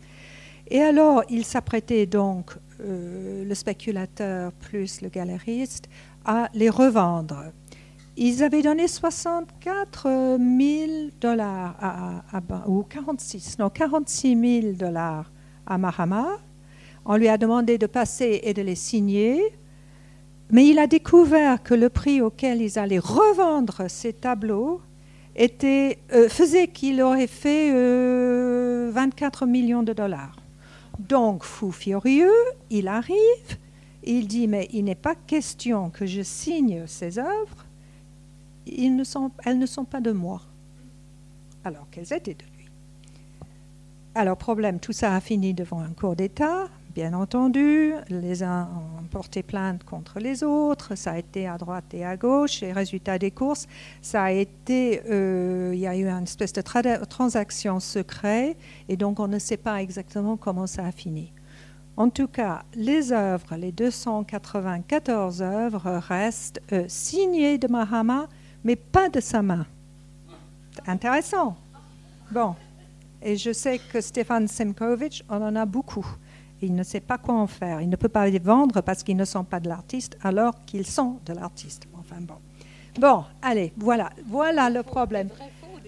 Et 0.67 0.81
alors, 0.81 1.23
il 1.29 1.43
s'apprêtait 1.43 2.05
donc, 2.05 2.51
euh, 2.79 3.43
le 3.43 3.55
spéculateur 3.55 4.51
plus 4.53 5.01
le 5.01 5.09
galériste, 5.09 5.89
à 6.23 6.49
les 6.53 6.69
revendre. 6.69 7.45
ils 8.15 8.43
avaient 8.43 8.61
donné 8.61 8.87
64 8.87 10.37
000 10.37 11.09
dollars 11.19 11.75
à, 12.31 12.67
ou 12.67 12.83
46, 12.83 13.57
non 13.57 13.69
46 13.69 14.61
000 14.61 14.73
dollars 14.73 15.31
à 15.65 15.77
Mahama. 15.77 16.27
On 17.05 17.15
lui 17.15 17.27
a 17.27 17.37
demandé 17.37 17.77
de 17.77 17.87
passer 17.87 18.41
et 18.43 18.53
de 18.53 18.61
les 18.61 18.75
signer, 18.75 19.41
mais 20.51 20.67
il 20.67 20.79
a 20.79 20.87
découvert 20.87 21.63
que 21.63 21.73
le 21.73 21.89
prix 21.89 22.21
auquel 22.21 22.61
ils 22.61 22.77
allaient 22.77 22.99
revendre 22.99 23.89
ces 23.89 24.13
tableaux 24.13 24.81
euh, 25.39 26.29
faisait 26.29 26.67
qu'il 26.67 27.01
aurait 27.01 27.27
fait 27.27 27.71
24 28.91 29.43
euh, 29.43 29.45
millions 29.47 29.83
de 29.83 29.93
dollars. 29.93 30.35
Donc, 30.99 31.43
fou 31.43 31.71
furieux, 31.71 32.33
il 32.69 32.87
arrive, 32.87 33.15
il 34.03 34.27
dit, 34.27 34.47
mais 34.47 34.67
il 34.73 34.83
n'est 34.83 34.93
pas 34.95 35.15
question 35.15 35.89
que 35.89 36.05
je 36.05 36.21
signe 36.21 36.83
ces 36.85 37.17
œuvres 37.17 37.65
elles 38.67 39.57
ne 39.57 39.65
sont 39.65 39.85
pas 39.85 40.01
de 40.01 40.11
moi. 40.11 40.41
Alors 41.63 41.89
qu'elles 41.89 42.13
étaient 42.13 42.33
de 42.33 42.43
lui. 42.57 42.69
Alors, 44.15 44.37
problème, 44.37 44.79
tout 44.79 44.91
ça 44.91 45.15
a 45.15 45.21
fini 45.21 45.53
devant 45.53 45.79
un 45.79 45.91
cours 45.91 46.15
d'État, 46.15 46.67
bien 46.93 47.13
entendu. 47.13 47.93
Les 48.09 48.43
uns 48.43 48.69
ont 48.99 49.03
porté 49.03 49.43
plainte 49.43 49.83
contre 49.83 50.19
les 50.19 50.43
autres, 50.43 50.95
ça 50.95 51.13
a 51.13 51.17
été 51.17 51.47
à 51.47 51.57
droite 51.57 51.93
et 51.93 52.05
à 52.05 52.17
gauche. 52.17 52.61
Et 52.63 52.71
résultat 52.71 53.17
des 53.17 53.31
courses, 53.31 53.67
ça 54.01 54.23
a 54.23 54.31
été, 54.31 55.01
euh, 55.09 55.71
il 55.73 55.79
y 55.79 55.87
a 55.87 55.95
eu 55.95 56.07
une 56.07 56.23
espèce 56.23 56.53
de 56.53 56.61
transaction 57.05 57.79
secrète, 57.79 58.57
et 58.89 58.97
donc 58.97 59.19
on 59.19 59.27
ne 59.27 59.39
sait 59.39 59.57
pas 59.57 59.81
exactement 59.81 60.37
comment 60.37 60.67
ça 60.67 60.85
a 60.85 60.91
fini. 60.91 61.31
En 61.97 62.09
tout 62.09 62.27
cas, 62.27 62.63
les 62.75 63.11
œuvres, 63.11 63.55
les 63.55 63.71
294 63.71 65.41
œuvres 65.41 65.99
restent 66.07 66.61
euh, 66.71 66.85
signées 66.87 67.57
de 67.57 67.67
Mahama 67.67 68.27
mais 68.63 68.75
pas 68.75 69.09
de 69.09 69.19
sa 69.19 69.41
main. 69.41 69.65
Intéressant. 70.87 71.55
Bon. 72.31 72.55
Et 73.23 73.37
je 73.37 73.53
sais 73.53 73.79
que 73.79 74.01
Stéphane 74.01 74.47
Semkovic, 74.47 75.23
on 75.29 75.41
en 75.41 75.55
a 75.55 75.65
beaucoup. 75.65 76.05
Il 76.61 76.75
ne 76.75 76.83
sait 76.83 76.99
pas 76.99 77.17
quoi 77.17 77.35
en 77.35 77.47
faire. 77.47 77.81
Il 77.81 77.89
ne 77.89 77.95
peut 77.95 78.09
pas 78.09 78.27
les 78.27 78.39
vendre 78.39 78.81
parce 78.81 79.03
qu'ils 79.03 79.17
ne 79.17 79.25
sont 79.25 79.43
pas 79.43 79.59
de 79.59 79.67
l'artiste, 79.67 80.17
alors 80.21 80.63
qu'ils 80.65 80.85
sont 80.85 81.17
de 81.25 81.33
l'artiste. 81.33 81.87
Enfin 81.97 82.17
bon. 82.21 82.35
Bon, 82.99 83.23
allez, 83.41 83.73
voilà. 83.77 84.09
Voilà 84.27 84.69
le 84.69 84.83
problème. 84.83 85.29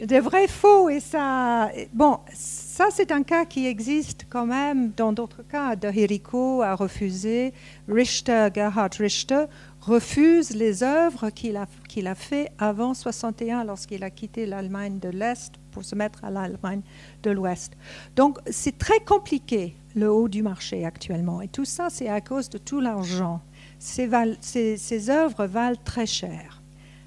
Des 0.04 0.20
vrais 0.20 0.48
faux. 0.48 0.90
Et 0.90 1.00
ça. 1.00 1.70
Bon, 1.94 2.20
ça, 2.34 2.86
c'est 2.92 3.12
un 3.12 3.24
cas 3.24 3.46
qui 3.46 3.68
existe 3.68 4.26
quand 4.30 4.46
même 4.46 4.92
dans 4.98 5.14
d'autres 5.14 5.44
cas. 5.44 5.76
De 5.76 5.90
Hiriko 5.90 6.62
a 6.62 6.74
refusé. 6.76 7.54
Richter, 7.88 8.48
Gerhard 8.54 8.94
Richter, 8.98 9.46
refuse 9.82 10.56
les 10.56 10.82
œuvres 10.82 11.30
qu'il 11.30 11.58
a, 11.58 11.68
qu'il 11.88 12.08
a 12.08 12.16
fait 12.16 12.52
avant 12.58 12.94
61 12.94 13.66
lorsqu'il 13.66 14.04
a 14.04 14.10
quitté 14.10 14.46
l'Allemagne 14.46 14.98
de 15.00 15.10
l'Est 15.10 15.63
pour 15.74 15.84
se 15.84 15.96
mettre 15.96 16.24
à 16.24 16.30
l'Allemagne 16.30 16.82
de 17.24 17.32
l'Ouest. 17.32 17.74
Donc 18.16 18.38
c'est 18.50 18.78
très 18.78 19.00
compliqué 19.00 19.76
le 19.96 20.12
haut 20.12 20.30
du 20.30 20.42
marché 20.42 20.86
actuellement 20.86 21.42
et 21.42 21.48
tout 21.48 21.66
ça 21.66 21.88
c'est 21.90 22.10
à 22.10 22.22
cause 22.22 22.50
de 22.50 22.58
tout 22.58 22.80
l'argent. 22.80 23.42
Ces, 23.80 24.10
ces, 24.40 24.78
ces 24.78 25.10
œuvres 25.10 25.46
valent 25.46 25.80
très 25.84 26.06
cher. 26.06 26.62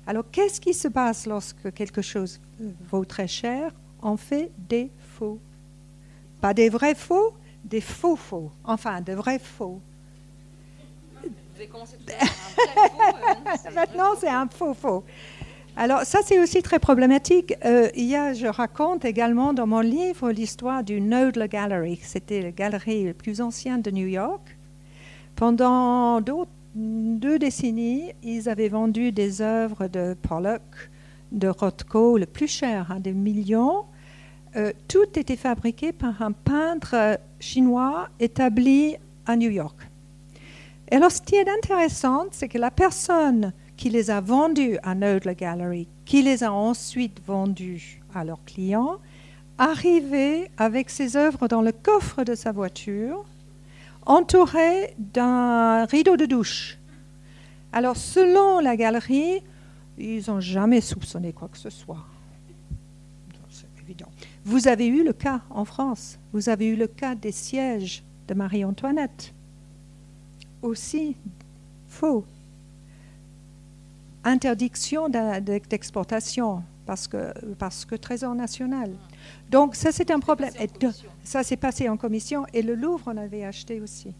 Alors 0.06 0.24
qu'est-ce 0.30 0.60
qui 0.60 0.74
se 0.74 0.88
passe 0.88 1.26
lorsque 1.26 1.72
quelque 1.72 2.02
chose 2.02 2.40
vaut 2.90 3.04
très 3.04 3.26
cher? 3.26 3.72
On 4.02 4.16
fait 4.16 4.50
des 4.68 4.90
faux. 4.98 5.38
Pas 6.40 6.54
des 6.54 6.68
vrais 6.68 6.94
faux, 6.94 7.34
des 7.64 7.80
faux 7.80 8.16
faux. 8.16 8.52
Enfin, 8.64 9.00
de 9.00 9.14
vrais 9.14 9.40
faux. 9.40 9.80
Maintenant, 13.74 14.12
c'est 14.20 14.28
un 14.28 14.46
faux 14.48 14.74
faux. 14.74 15.02
Alors 15.78 16.04
ça, 16.04 16.20
c'est 16.24 16.40
aussi 16.40 16.62
très 16.62 16.78
problématique. 16.78 17.54
Euh, 17.66 17.90
il 17.94 18.06
y 18.06 18.16
a, 18.16 18.32
je 18.32 18.46
raconte 18.46 19.04
également 19.04 19.52
dans 19.52 19.66
mon 19.66 19.80
livre 19.80 20.30
l'histoire 20.30 20.82
du 20.82 21.02
Knoedler 21.02 21.48
Gallery. 21.48 21.98
C'était 22.02 22.40
la 22.40 22.50
galerie 22.50 23.04
la 23.04 23.12
plus 23.12 23.42
ancienne 23.42 23.82
de 23.82 23.90
New 23.90 24.06
York. 24.06 24.56
Pendant 25.34 26.22
deux, 26.22 27.38
décennies, 27.38 28.14
ils 28.22 28.48
avaient 28.48 28.70
vendu 28.70 29.12
des 29.12 29.42
œuvres 29.42 29.86
de 29.86 30.16
Pollock, 30.22 30.62
de 31.32 31.48
Rothko, 31.48 32.16
le 32.16 32.24
plus 32.24 32.48
cher, 32.48 32.90
hein, 32.90 32.98
des 32.98 33.12
millions. 33.12 33.84
Euh, 34.56 34.72
tout 34.88 35.18
était 35.18 35.36
fabriqué 35.36 35.92
par 35.92 36.22
un 36.22 36.32
peintre 36.32 37.20
chinois 37.38 38.08
établi 38.18 38.96
à 39.26 39.36
New 39.36 39.50
York. 39.50 39.76
Et 40.90 40.96
alors, 40.96 41.10
ce 41.10 41.20
qui 41.20 41.34
est 41.34 41.50
intéressant, 41.50 42.24
c'est 42.30 42.48
que 42.48 42.56
la 42.56 42.70
personne 42.70 43.52
qui 43.76 43.90
les 43.90 44.10
a 44.10 44.20
vendus 44.20 44.78
à 44.82 44.94
Noodle 44.94 45.34
Gallery, 45.34 45.88
qui 46.04 46.22
les 46.22 46.42
a 46.42 46.52
ensuite 46.52 47.20
vendus 47.26 48.00
à 48.14 48.24
leurs 48.24 48.44
clients, 48.44 48.98
arrivait 49.58 50.50
avec 50.56 50.90
ses 50.90 51.16
œuvres 51.16 51.48
dans 51.48 51.62
le 51.62 51.72
coffre 51.72 52.24
de 52.24 52.34
sa 52.34 52.52
voiture, 52.52 53.24
entouré 54.04 54.94
d'un 54.98 55.84
rideau 55.86 56.16
de 56.16 56.26
douche. 56.26 56.78
Alors, 57.72 57.96
selon 57.96 58.60
la 58.60 58.76
galerie, 58.76 59.42
ils 59.98 60.24
n'ont 60.28 60.40
jamais 60.40 60.80
soupçonné 60.80 61.32
quoi 61.32 61.48
que 61.48 61.58
ce 61.58 61.70
soit. 61.70 62.04
C'est 63.50 63.66
évident. 63.82 64.10
Vous 64.44 64.68
avez 64.68 64.86
eu 64.86 65.04
le 65.04 65.12
cas 65.12 65.40
en 65.50 65.64
France, 65.64 66.18
vous 66.32 66.48
avez 66.48 66.66
eu 66.66 66.76
le 66.76 66.86
cas 66.86 67.14
des 67.14 67.32
sièges 67.32 68.02
de 68.28 68.34
Marie-Antoinette 68.34 69.32
aussi 70.62 71.16
faux. 71.88 72.24
Interdiction 74.28 75.08
d'exportation 75.08 76.64
parce 76.84 77.06
que, 77.06 77.96
trésor 77.96 78.34
national. 78.34 78.90
Donc 79.50 79.76
ça 79.76 79.92
c'est 79.92 80.10
un 80.10 80.18
problème. 80.18 80.50
ça 81.22 81.44
s'est 81.44 81.56
passé 81.56 81.88
en 81.88 81.96
commission 81.96 82.44
et 82.52 82.62
le 82.62 82.74
Louvre 82.74 83.06
en 83.06 83.16
avait 83.16 83.44
acheté 83.44 83.80
aussi. 83.80 84.12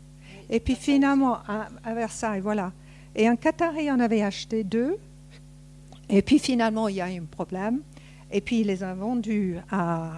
Et 0.49 0.61
puis 0.61 0.77
finalement 0.77 1.39
à, 1.49 1.95
Versailles, 1.95 2.41
voilà. 2.41 2.73
Et 3.17 3.27
un 3.27 3.35
Qatari 3.35 3.91
en 3.91 3.99
avait 3.99 4.23
acheté 4.23 4.63
deux. 4.63 4.97
Et 6.09 6.23
puis 6.23 6.39
finalement 6.39 6.87
il 6.87 6.95
y 6.95 7.01
a 7.01 7.13
eu 7.13 7.19
un 7.19 7.25
problème. 7.25 7.81
Et 8.31 8.41
puis 8.41 8.61
il 8.61 8.69
les 8.69 8.85
a 8.85 8.95
vendus 8.95 9.57
à, 9.73 10.13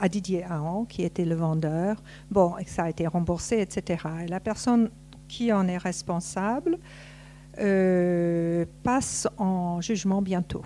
à 0.00 0.08
Didier 0.08 0.44
Aon, 0.44 0.86
qui 0.86 1.02
était 1.02 1.26
le 1.26 1.34
vendeur. 1.34 2.02
Bon, 2.30 2.56
et 2.56 2.64
ça 2.64 2.84
a 2.84 2.88
été 2.88 3.06
remboursé, 3.06 3.60
etc. 3.60 4.02
Et 4.24 4.28
la 4.28 4.40
personne 4.40 4.88
qui 5.28 5.52
en 5.52 5.68
est 5.68 5.76
responsable 5.76 6.78
euh, 7.58 8.64
passe 8.82 9.28
en 9.38 9.80
jugement 9.80 10.22
bientôt. 10.22 10.62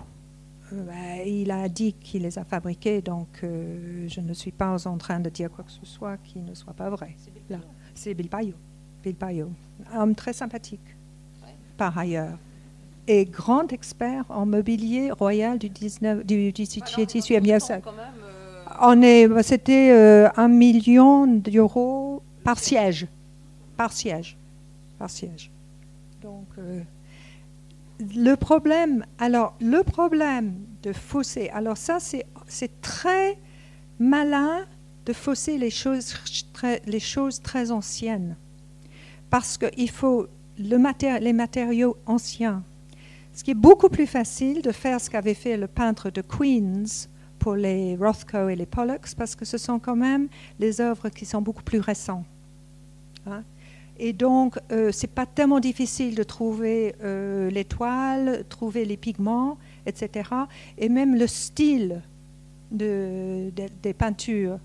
Euh, 0.73 0.83
ben, 0.83 1.27
il 1.27 1.51
a 1.51 1.67
dit 1.69 1.93
qu'il 1.93 2.23
les 2.23 2.37
a 2.37 2.43
fabriqués, 2.43 3.01
donc 3.01 3.27
euh, 3.43 4.07
je 4.07 4.21
ne 4.21 4.33
suis 4.33 4.51
pas 4.51 4.87
en 4.87 4.97
train 4.97 5.19
de 5.19 5.29
dire 5.29 5.49
quoi 5.51 5.63
que 5.63 5.71
ce 5.71 5.85
soit 5.85 6.17
qui 6.17 6.39
ne 6.39 6.53
soit 6.53 6.73
pas 6.73 6.89
vrai. 6.89 7.15
C'est 7.93 8.13
Bill 8.13 8.29
Payot. 8.29 8.55
Bill 9.03 9.15
Payot. 9.15 9.51
Un 9.93 10.01
homme 10.01 10.15
très 10.15 10.33
sympathique, 10.33 10.95
par 11.77 11.97
ailleurs. 11.97 12.37
Et 13.07 13.25
grand 13.25 13.73
expert 13.73 14.25
en 14.29 14.45
mobilier 14.45 15.11
royal 15.11 15.57
du, 15.57 15.69
19, 15.69 16.25
du 16.25 16.51
18e 16.51 17.59
siècle. 17.59 17.89
On 18.81 19.01
est, 19.01 19.27
c'était 19.43 20.29
un 20.37 20.47
million 20.47 21.27
d'euros 21.27 22.21
par 22.43 22.59
siège. 22.59 23.07
Par 23.75 23.91
siège 23.91 24.37
siège. 25.09 25.51
Donc, 26.21 26.47
euh, 26.59 26.81
le 27.99 28.35
problème, 28.35 29.05
alors, 29.17 29.55
le 29.59 29.83
problème 29.83 30.53
de 30.83 30.93
fausser, 30.93 31.49
alors 31.49 31.77
ça, 31.77 31.97
c'est 31.99 32.81
très 32.81 33.37
malin 33.99 34.65
de 35.05 35.13
fausser 35.13 35.57
les 35.57 35.71
choses 35.71 36.13
très, 36.53 36.81
les 36.85 36.99
choses 36.99 37.41
très 37.41 37.71
anciennes. 37.71 38.35
Parce 39.31 39.57
qu'il 39.57 39.89
faut 39.89 40.27
le 40.59 41.19
les 41.19 41.33
matériaux 41.33 41.97
anciens. 42.05 42.63
Ce 43.33 43.43
qui 43.43 43.51
est 43.51 43.55
beaucoup 43.55 43.89
plus 43.89 44.07
facile 44.07 44.61
de 44.61 44.71
faire 44.71 45.01
ce 45.01 45.09
qu'avait 45.09 45.33
fait 45.33 45.57
le 45.57 45.67
peintre 45.67 46.11
de 46.11 46.21
Queens 46.21 47.07
pour 47.39 47.55
les 47.55 47.95
Rothko 47.95 48.49
et 48.49 48.55
les 48.55 48.67
Pollocks, 48.67 49.15
parce 49.17 49.35
que 49.35 49.45
ce 49.45 49.57
sont 49.57 49.79
quand 49.79 49.95
même 49.95 50.27
les 50.59 50.81
œuvres 50.81 51.09
qui 51.09 51.25
sont 51.25 51.41
beaucoup 51.41 51.63
plus 51.63 51.79
récentes. 51.79 52.25
Hein. 53.25 53.43
Et 53.97 54.13
donc, 54.13 54.57
euh, 54.71 54.91
ce 54.91 55.05
n'est 55.05 55.11
pas 55.13 55.25
tellement 55.25 55.59
difficile 55.59 56.15
de 56.15 56.23
trouver 56.23 56.95
euh, 57.03 57.49
l'étoile, 57.49 58.43
trouver 58.49 58.85
les 58.85 58.97
pigments, 58.97 59.57
etc. 59.85 60.29
Et 60.77 60.89
même 60.89 61.15
le 61.15 61.27
style 61.27 62.01
de, 62.71 63.51
des 63.83 63.93
peintures 63.93 64.59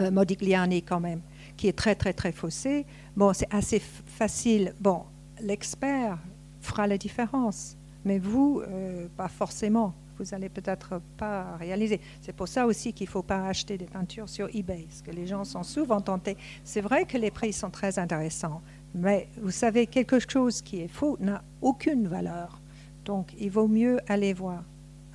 euh, 0.00 0.10
Modigliani, 0.10 0.82
quand 0.82 1.00
même, 1.00 1.20
qui 1.56 1.68
est 1.68 1.76
très, 1.76 1.94
très, 1.94 2.12
très 2.12 2.32
faussé. 2.32 2.86
Bon, 3.16 3.32
c'est 3.32 3.52
assez 3.52 3.80
facile. 3.80 4.74
Bon, 4.80 5.02
l'expert 5.40 6.18
fera 6.60 6.86
la 6.86 6.98
différence, 6.98 7.76
mais 8.04 8.18
vous, 8.18 8.62
euh, 8.66 9.06
pas 9.16 9.28
forcément 9.28 9.94
vous 10.18 10.30
n'allez 10.32 10.48
peut-être 10.48 11.00
pas 11.16 11.56
réaliser. 11.56 12.00
C'est 12.20 12.34
pour 12.34 12.48
ça 12.48 12.66
aussi 12.66 12.92
qu'il 12.92 13.06
ne 13.06 13.10
faut 13.10 13.22
pas 13.22 13.46
acheter 13.46 13.78
des 13.78 13.86
peintures 13.86 14.28
sur 14.28 14.48
eBay, 14.54 14.86
parce 14.88 15.02
que 15.02 15.10
les 15.10 15.26
gens 15.26 15.44
sont 15.44 15.62
souvent 15.62 16.00
tentés. 16.00 16.36
C'est 16.64 16.80
vrai 16.80 17.04
que 17.04 17.18
les 17.18 17.30
prix 17.30 17.52
sont 17.52 17.70
très 17.70 17.98
intéressants, 17.98 18.62
mais 18.94 19.28
vous 19.40 19.50
savez, 19.50 19.86
quelque 19.86 20.18
chose 20.18 20.62
qui 20.62 20.80
est 20.80 20.88
faux 20.88 21.16
n'a 21.20 21.42
aucune 21.60 22.06
valeur. 22.06 22.60
Donc, 23.04 23.34
il 23.38 23.50
vaut 23.50 23.68
mieux 23.68 23.98
aller 24.08 24.32
voir 24.32 24.64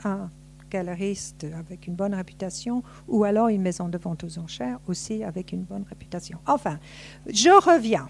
un 0.03 0.29
galeriste 0.69 1.45
avec 1.57 1.87
une 1.87 1.95
bonne 1.95 2.13
réputation 2.13 2.83
ou 3.07 3.23
alors 3.23 3.47
une 3.47 3.61
maison 3.61 3.89
de 3.89 3.97
vente 3.97 4.23
aux 4.23 4.37
enchères 4.37 4.79
aussi 4.87 5.23
avec 5.23 5.51
une 5.51 5.63
bonne 5.63 5.83
réputation. 5.89 6.39
Enfin, 6.45 6.79
je 7.27 7.49
reviens. 7.49 8.07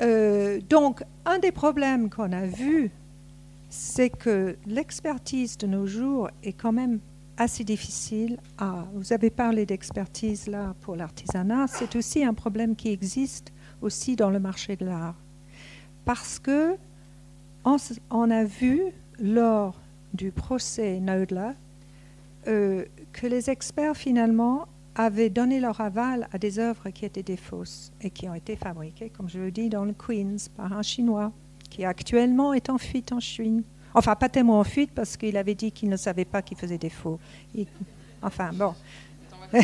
Euh, 0.00 0.60
donc, 0.68 1.04
un 1.26 1.38
des 1.38 1.52
problèmes 1.52 2.08
qu'on 2.08 2.32
a 2.32 2.46
vu, 2.46 2.90
c'est 3.72 4.10
que 4.10 4.54
l'expertise 4.66 5.56
de 5.56 5.66
nos 5.66 5.86
jours 5.86 6.28
est 6.42 6.52
quand 6.52 6.72
même 6.72 7.00
assez 7.38 7.64
difficile. 7.64 8.38
Vous 8.92 9.14
avez 9.14 9.30
parlé 9.30 9.64
d'expertise 9.64 10.46
là 10.46 10.74
pour 10.82 10.94
l'artisanat, 10.94 11.68
c'est 11.68 11.96
aussi 11.96 12.22
un 12.22 12.34
problème 12.34 12.76
qui 12.76 12.90
existe 12.90 13.50
aussi 13.80 14.14
dans 14.14 14.28
le 14.28 14.38
marché 14.40 14.76
de 14.76 14.84
l'art. 14.84 15.14
Parce 16.04 16.38
que 16.38 16.76
on, 17.64 18.30
a 18.30 18.44
vu 18.44 18.82
lors 19.18 19.80
du 20.12 20.32
procès 20.32 21.00
Naudla 21.00 21.54
euh, 22.48 22.84
que 23.14 23.26
les 23.26 23.48
experts 23.48 23.96
finalement 23.96 24.66
avaient 24.96 25.30
donné 25.30 25.60
leur 25.60 25.80
aval 25.80 26.28
à 26.30 26.36
des 26.36 26.58
œuvres 26.58 26.90
qui 26.90 27.06
étaient 27.06 27.22
des 27.22 27.38
fausses 27.38 27.90
et 28.02 28.10
qui 28.10 28.28
ont 28.28 28.34
été 28.34 28.54
fabriquées, 28.54 29.08
comme 29.08 29.30
je 29.30 29.38
le 29.38 29.50
dis, 29.50 29.70
dans 29.70 29.86
le 29.86 29.94
Queens 29.94 30.36
par 30.54 30.74
un 30.74 30.82
Chinois 30.82 31.32
qui 31.72 31.86
actuellement 31.86 32.52
est 32.52 32.68
en 32.68 32.76
fuite 32.76 33.12
en 33.12 33.20
Chine. 33.20 33.62
Enfin, 33.94 34.14
pas 34.14 34.28
tellement 34.28 34.60
en 34.60 34.64
fuite 34.64 34.90
parce 34.94 35.16
qu'il 35.16 35.38
avait 35.38 35.54
dit 35.54 35.72
qu'il 35.72 35.88
ne 35.88 35.96
savait 35.96 36.26
pas 36.26 36.42
qu'il 36.42 36.58
faisait 36.58 36.76
des 36.76 36.90
faux. 36.90 37.18
enfin, 38.22 38.50
bon. 38.52 38.74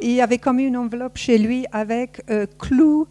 il 0.00 0.12
y 0.12 0.20
avait 0.20 0.38
comme 0.38 0.58
une 0.58 0.76
enveloppe 0.76 1.16
chez 1.16 1.38
lui 1.38 1.66
avec 1.72 2.22
euh, 2.30 2.46
clou, 2.58 3.06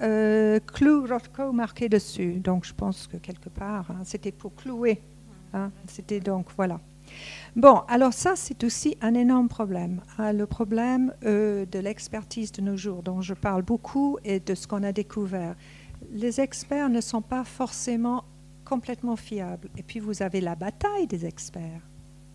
euh, 0.00 0.60
clou 0.60 1.06
Rothko 1.06 1.52
marqué 1.52 1.88
dessus. 1.88 2.34
Donc, 2.34 2.64
je 2.64 2.72
pense 2.72 3.08
que 3.08 3.16
quelque 3.16 3.48
part, 3.48 3.90
hein, 3.90 4.02
c'était 4.04 4.32
pour 4.32 4.54
clouer. 4.54 5.00
Hein. 5.52 5.70
C'était 5.88 6.20
donc, 6.20 6.46
voilà. 6.56 6.80
Bon, 7.56 7.82
alors 7.88 8.12
ça, 8.12 8.34
c'est 8.36 8.62
aussi 8.64 8.96
un 9.00 9.14
énorme 9.14 9.48
problème. 9.48 10.02
Hein, 10.18 10.32
le 10.32 10.46
problème 10.46 11.12
euh, 11.24 11.64
de 11.66 11.78
l'expertise 11.78 12.52
de 12.52 12.62
nos 12.62 12.76
jours, 12.76 13.02
dont 13.02 13.22
je 13.22 13.34
parle 13.34 13.62
beaucoup, 13.62 14.18
et 14.24 14.40
de 14.40 14.54
ce 14.54 14.66
qu'on 14.66 14.82
a 14.82 14.92
découvert. 14.92 15.56
Les 16.12 16.40
experts 16.40 16.88
ne 16.88 17.00
sont 17.00 17.22
pas 17.22 17.44
forcément 17.44 18.24
complètement 18.64 19.16
fiables. 19.16 19.68
Et 19.76 19.82
puis, 19.82 20.00
vous 20.00 20.22
avez 20.22 20.40
la 20.40 20.54
bataille 20.54 21.06
des 21.06 21.26
experts. 21.26 21.82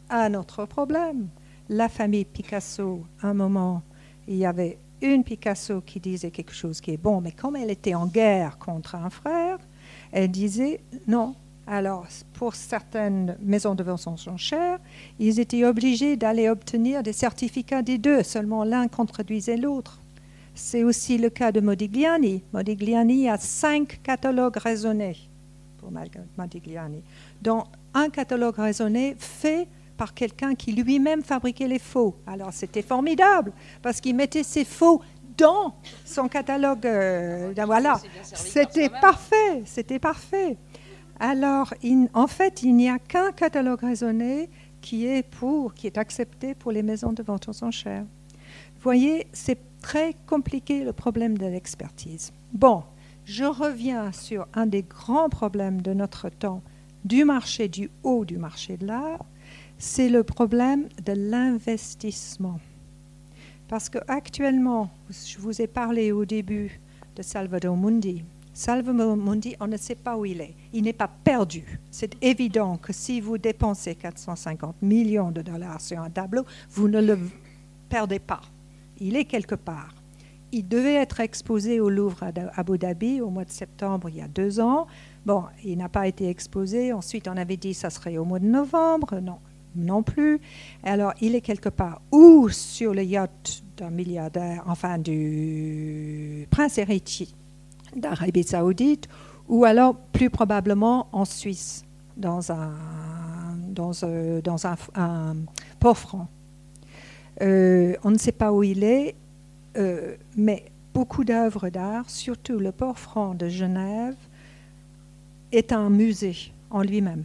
Un 0.09 0.33
autre 0.33 0.65
problème. 0.65 1.29
La 1.69 1.89
famille 1.89 2.25
Picasso, 2.25 3.03
un 3.21 3.33
moment, 3.33 3.81
il 4.27 4.35
y 4.35 4.45
avait 4.45 4.77
une 5.01 5.23
Picasso 5.23 5.81
qui 5.81 5.99
disait 5.99 6.31
quelque 6.31 6.53
chose 6.53 6.81
qui 6.81 6.91
est 6.91 6.97
bon, 6.97 7.21
mais 7.21 7.31
comme 7.31 7.55
elle 7.55 7.71
était 7.71 7.95
en 7.95 8.07
guerre 8.07 8.57
contre 8.57 8.95
un 8.95 9.09
frère, 9.09 9.57
elle 10.11 10.29
disait 10.29 10.81
non, 11.07 11.35
alors, 11.67 12.07
pour 12.33 12.55
certaines 12.55 13.37
maisons 13.41 13.75
de 13.75 13.83
vente 13.83 14.05
en 14.07 14.37
chères, 14.37 14.79
ils 15.19 15.39
étaient 15.39 15.63
obligés 15.63 16.17
d'aller 16.17 16.49
obtenir 16.49 17.03
des 17.03 17.13
certificats 17.13 17.81
des 17.81 17.97
deux. 17.97 18.23
Seulement 18.23 18.63
l'un 18.63 18.87
contredisait 18.87 19.57
l'autre. 19.57 20.00
C'est 20.53 20.83
aussi 20.83 21.17
le 21.17 21.29
cas 21.29 21.51
de 21.51 21.61
Modigliani. 21.61 22.43
Modigliani 22.53 23.29
a 23.29 23.37
cinq 23.37 24.01
catalogues 24.03 24.57
raisonnés 24.57 25.17
pour 25.77 25.91
Modigliani, 26.37 27.01
dont 27.41 27.63
un 27.93 28.09
catalogue 28.09 28.55
raisonné 28.55 29.15
fait 29.17 29.67
par 29.97 30.13
quelqu'un 30.13 30.55
qui 30.55 30.71
lui-même 30.71 31.23
fabriquait 31.23 31.67
les 31.67 31.79
faux. 31.79 32.15
Alors 32.27 32.53
c'était 32.53 32.81
formidable 32.81 33.51
parce 33.81 34.01
qu'il 34.01 34.15
mettait 34.15 34.43
ses 34.43 34.65
faux 34.65 35.01
dans 35.37 35.73
son 36.05 36.27
catalogue. 36.27 36.85
Euh, 36.85 37.53
voilà, 37.65 37.99
c'était 38.23 38.89
parfait, 38.89 39.63
c'était 39.65 39.99
parfait. 39.99 40.57
Alors, 41.19 41.73
en 42.15 42.25
fait, 42.25 42.63
il 42.63 42.75
n'y 42.75 42.89
a 42.89 42.97
qu'un 42.97 43.31
catalogue 43.31 43.81
raisonné 43.81 44.49
qui 44.81 45.05
est, 45.05 45.21
pour, 45.21 45.75
qui 45.75 45.85
est 45.85 45.99
accepté 45.99 46.55
pour 46.55 46.71
les 46.71 46.81
maisons 46.81 47.13
de 47.13 47.21
vente 47.21 47.47
aux 47.47 47.63
enchères. 47.63 48.05
Vous 48.75 48.81
voyez, 48.81 49.27
c'est 49.31 49.59
très 49.81 50.15
compliqué 50.27 50.83
le 50.83 50.93
problème 50.93 51.37
de 51.37 51.45
l'expertise. 51.45 52.31
Bon, 52.53 52.83
je 53.25 53.43
reviens 53.43 54.11
sur 54.11 54.47
un 54.53 54.65
des 54.65 54.83
grands 54.83 55.29
problèmes 55.29 55.81
de 55.81 55.93
notre 55.93 56.29
temps 56.29 56.61
du 57.05 57.25
marché 57.25 57.67
du 57.67 57.89
haut 58.03 58.25
du 58.25 58.37
marché 58.37 58.77
de 58.77 58.85
l'art, 58.87 59.25
c'est 59.77 60.09
le 60.09 60.23
problème 60.23 60.87
de 61.03 61.13
l'investissement. 61.13 62.59
Parce 63.67 63.89
qu'actuellement, 63.89 64.91
je 65.09 65.39
vous 65.39 65.61
ai 65.61 65.67
parlé 65.67 66.11
au 66.11 66.25
début 66.25 66.79
de 67.15 67.21
Salvador 67.21 67.75
Mundi. 67.75 68.23
Salvador 68.53 69.15
Mundi, 69.15 69.55
on 69.59 69.67
ne 69.67 69.77
sait 69.77 69.95
pas 69.95 70.17
où 70.17 70.25
il 70.25 70.41
est. 70.41 70.53
Il 70.73 70.83
n'est 70.83 70.93
pas 70.93 71.07
perdu. 71.07 71.79
C'est 71.89 72.21
évident 72.21 72.77
que 72.77 72.91
si 72.91 73.21
vous 73.21 73.37
dépensez 73.37 73.95
450 73.95 74.75
millions 74.81 75.31
de 75.31 75.41
dollars 75.41 75.79
sur 75.79 75.99
un 75.99 76.09
tableau, 76.09 76.45
vous 76.69 76.89
ne 76.89 77.01
le 77.01 77.17
perdez 77.89 78.19
pas. 78.19 78.41
Il 79.01 79.17
est 79.17 79.25
quelque 79.25 79.55
part. 79.55 79.93
Il 80.53 80.67
devait 80.67 80.93
être 80.93 81.19
exposé 81.19 81.79
au 81.79 81.89
Louvre 81.89 82.23
à 82.23 82.31
Abu 82.55 82.77
Dhabi 82.77 83.19
au 83.19 83.29
mois 83.29 83.45
de 83.45 83.51
septembre 83.51 84.09
il 84.09 84.17
y 84.17 84.21
a 84.21 84.27
deux 84.27 84.59
ans. 84.59 84.85
Bon, 85.25 85.43
il 85.63 85.77
n'a 85.77 85.89
pas 85.89 86.07
été 86.07 86.29
exposé. 86.29 86.93
Ensuite, 86.93 87.27
on 87.27 87.35
avait 87.35 87.57
dit 87.57 87.71
que 87.71 87.77
ça 87.77 87.89
serait 87.89 88.17
au 88.17 88.25
mois 88.25 88.39
de 88.39 88.45
novembre. 88.45 89.19
Non, 89.21 89.39
non 89.75 90.03
plus. 90.03 90.39
Alors, 90.83 91.13
il 91.19 91.35
est 91.35 91.41
quelque 91.41 91.69
part 91.69 92.01
ou 92.11 92.49
sur 92.49 92.93
le 92.93 93.03
yacht 93.03 93.63
d'un 93.77 93.89
milliardaire, 93.89 94.63
enfin 94.67 94.97
du 94.97 96.47
prince 96.51 96.77
héritier 96.77 97.29
d'Arabie 97.95 98.43
saoudite, 98.43 99.07
ou 99.49 99.65
alors 99.65 99.95
plus 99.95 100.29
probablement 100.29 101.07
en 101.11 101.25
Suisse, 101.25 101.83
dans 102.15 102.51
un, 102.51 102.71
dans, 103.67 103.91
euh, 104.03 104.41
dans 104.41 104.65
un, 104.67 105.35
port 105.79 105.97
franc. 105.97 106.27
Euh, 107.41 107.95
on 108.03 108.11
ne 108.11 108.17
sait 108.17 108.31
pas 108.31 108.51
où 108.51 108.63
il 108.63 108.83
est, 108.83 109.15
euh, 109.77 110.15
mais 110.37 110.65
beaucoup 110.93 111.23
d'œuvres 111.23 111.69
d'art, 111.69 112.09
surtout 112.09 112.59
le 112.59 112.71
port 112.71 112.99
franc 112.99 113.33
de 113.33 113.49
Genève, 113.49 114.15
est 115.51 115.71
un 115.71 115.89
musée 115.89 116.51
en 116.69 116.81
lui-même. 116.81 117.23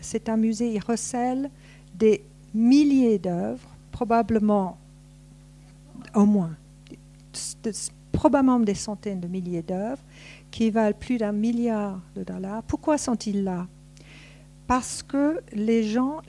C'est 0.00 0.28
un 0.28 0.36
musée, 0.36 0.74
il 0.74 0.80
recèle 0.80 1.50
des 1.94 2.22
milliers 2.54 3.18
d'œuvres, 3.18 3.68
probablement 3.92 4.76
au 6.14 6.26
moins 6.26 6.56
probablement 8.16 8.58
des 8.58 8.74
centaines 8.74 9.20
de 9.20 9.28
milliers 9.28 9.62
d'œuvres 9.62 10.02
qui 10.50 10.70
valent 10.70 10.96
plus 10.98 11.18
d'un 11.18 11.32
milliard 11.32 12.00
de 12.14 12.24
dollars. 12.24 12.62
Pourquoi 12.62 12.98
sont-ils 12.98 13.44
là? 13.44 13.66
Parce 14.66 15.02
que 15.04 15.40
les 15.52 15.84
gens 15.84 16.22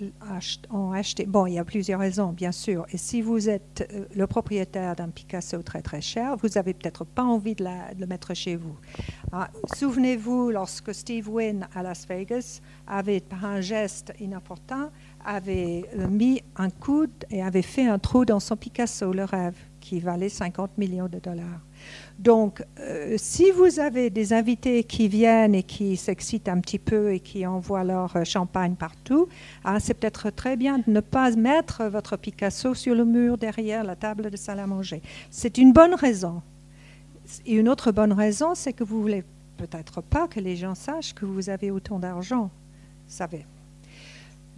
ont 0.69 0.91
acheté. 0.91 1.25
Bon, 1.25 1.47
il 1.47 1.53
y 1.53 1.59
a 1.59 1.65
plusieurs 1.65 1.99
raisons, 1.99 2.31
bien 2.31 2.51
sûr. 2.51 2.85
Et 2.91 2.97
si 2.97 3.21
vous 3.21 3.49
êtes 3.49 3.87
euh, 3.91 4.05
le 4.15 4.27
propriétaire 4.27 4.95
d'un 4.95 5.09
Picasso 5.09 5.61
très 5.63 5.81
très 5.81 6.01
cher, 6.01 6.35
vous 6.37 6.49
n'avez 6.49 6.73
peut-être 6.73 7.03
pas 7.03 7.23
envie 7.23 7.55
de, 7.55 7.65
le 7.97 8.05
mettre 8.05 8.35
chez 8.35 8.55
vous. 8.55 8.75
Ah, 9.31 9.49
souvenez-vous, 9.75 10.51
lorsque 10.51 10.93
Steve 10.93 11.27
Wynn 11.29 11.67
à 11.73 11.81
Las 11.81 12.07
Vegas 12.07 12.61
avait, 12.85 13.21
par 13.21 13.43
un 13.43 13.59
geste 13.59 14.13
inopportun, 14.19 14.91
avait 15.25 15.85
euh, 15.97 16.07
mis 16.07 16.43
un 16.57 16.69
coude 16.69 17.25
et 17.31 17.41
avait 17.41 17.63
fait 17.63 17.87
un 17.87 17.97
trou 17.97 18.23
dans 18.23 18.39
son 18.39 18.55
Picasso, 18.55 19.11
le 19.13 19.23
rêve, 19.23 19.55
qui 19.87 20.01
valait 20.01 20.27
50 20.27 20.77
millions 20.77 21.07
de 21.07 21.17
dollars. 21.17 21.61
Donc, 22.19 22.61
euh, 22.81 23.15
si 23.17 23.51
vous 23.51 23.79
avez 23.79 24.09
des 24.09 24.33
invités 24.33 24.83
qui 24.83 25.07
viennent 25.07 25.55
et 25.55 25.63
qui 25.63 25.95
s'excitent 25.95 26.49
un 26.49 26.59
petit 26.59 26.77
peu 26.77 27.13
et 27.13 27.21
qui 27.21 27.47
envoient 27.47 27.85
leur 27.85 28.17
euh, 28.17 28.25
champagne 28.25 28.75
partout, 28.75 29.29
ah, 29.63 29.79
c'est 29.79 29.93
peut-être 29.93 30.29
très 30.29 30.57
bien 30.57 30.79
de 30.79 30.83
ne 30.87 30.99
pas 30.99 31.31
mettre 31.31 31.85
votre 31.85 32.17
Picasso 32.17 32.73
sur 32.73 32.95
le 32.95 33.05
mur 33.05 33.37
derrière 33.37 33.85
la 33.85 33.95
table 33.95 34.29
de 34.29 34.35
salle 34.35 34.59
à 34.59 34.67
manger. 34.67 35.01
C'est 35.31 35.57
une 35.57 35.71
bonne 35.71 35.95
raison. 35.95 36.41
Et 37.45 37.53
une 37.55 37.69
autre 37.69 37.93
bonne 37.93 38.11
raison, 38.11 38.55
c'est 38.55 38.73
que 38.73 38.83
vous 38.83 39.01
voulez 39.01 39.23
peut-être 39.55 40.01
pas 40.01 40.27
que 40.27 40.41
les 40.41 40.57
gens 40.57 40.75
sachent 40.75 41.13
que 41.13 41.25
vous 41.25 41.49
avez 41.49 41.71
autant 41.71 41.97
d'argent. 41.97 42.51
Savez. 43.07 43.45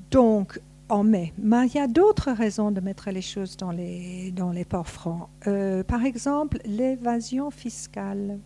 Donc, 0.09 0.59
Mais 0.91 1.31
il 1.43 1.73
y 1.75 1.79
a 1.79 1.87
d'autres 1.87 2.31
raisons 2.31 2.71
de 2.71 2.81
mettre 2.81 3.11
les 3.11 3.21
choses 3.21 3.55
dans 3.57 3.71
les, 3.71 4.31
dans 4.31 4.51
les 4.51 4.65
ports 4.65 4.87
francs. 4.89 5.29
Euh, 5.47 5.83
par 5.83 6.03
exemple, 6.03 6.57
l'évasion 6.65 7.51
fiscale. 7.51 8.39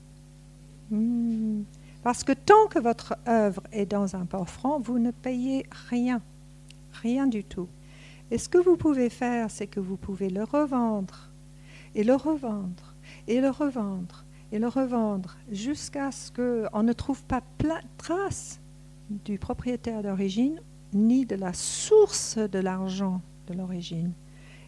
Hmm. 0.91 1.61
Parce 2.03 2.25
que 2.25 2.33
tant 2.33 2.67
que 2.69 2.79
votre 2.79 3.15
œuvre 3.27 3.63
est 3.71 3.85
dans 3.85 4.17
un 4.17 4.25
port 4.25 4.49
franc, 4.49 4.79
vous 4.79 4.99
ne 4.99 5.11
payez 5.11 5.65
rien. 5.89 6.21
Rien 7.01 7.27
du 7.27 7.45
tout. 7.45 7.69
Et 8.29 8.37
ce 8.37 8.49
que 8.49 8.57
vous 8.57 8.75
pouvez 8.75 9.09
faire, 9.09 9.49
c'est 9.49 9.67
que 9.67 9.79
vous 9.79 9.95
pouvez 9.95 10.29
le 10.29 10.43
revendre, 10.43 11.29
et 11.95 12.03
le 12.03 12.15
revendre, 12.15 12.95
et 13.27 13.39
le 13.39 13.49
revendre, 13.49 14.25
et 14.51 14.59
le 14.59 14.67
revendre, 14.67 15.37
jusqu'à 15.49 16.11
ce 16.11 16.31
qu'on 16.31 16.83
ne 16.83 16.93
trouve 16.93 17.23
pas 17.23 17.41
trace 17.97 18.59
du 19.09 19.37
propriétaire 19.37 20.03
d'origine 20.03 20.59
ni 20.93 21.25
de 21.25 21.35
la 21.35 21.53
source 21.53 22.37
de 22.37 22.59
l'argent 22.59 23.21
de 23.47 23.53
l'origine. 23.53 24.13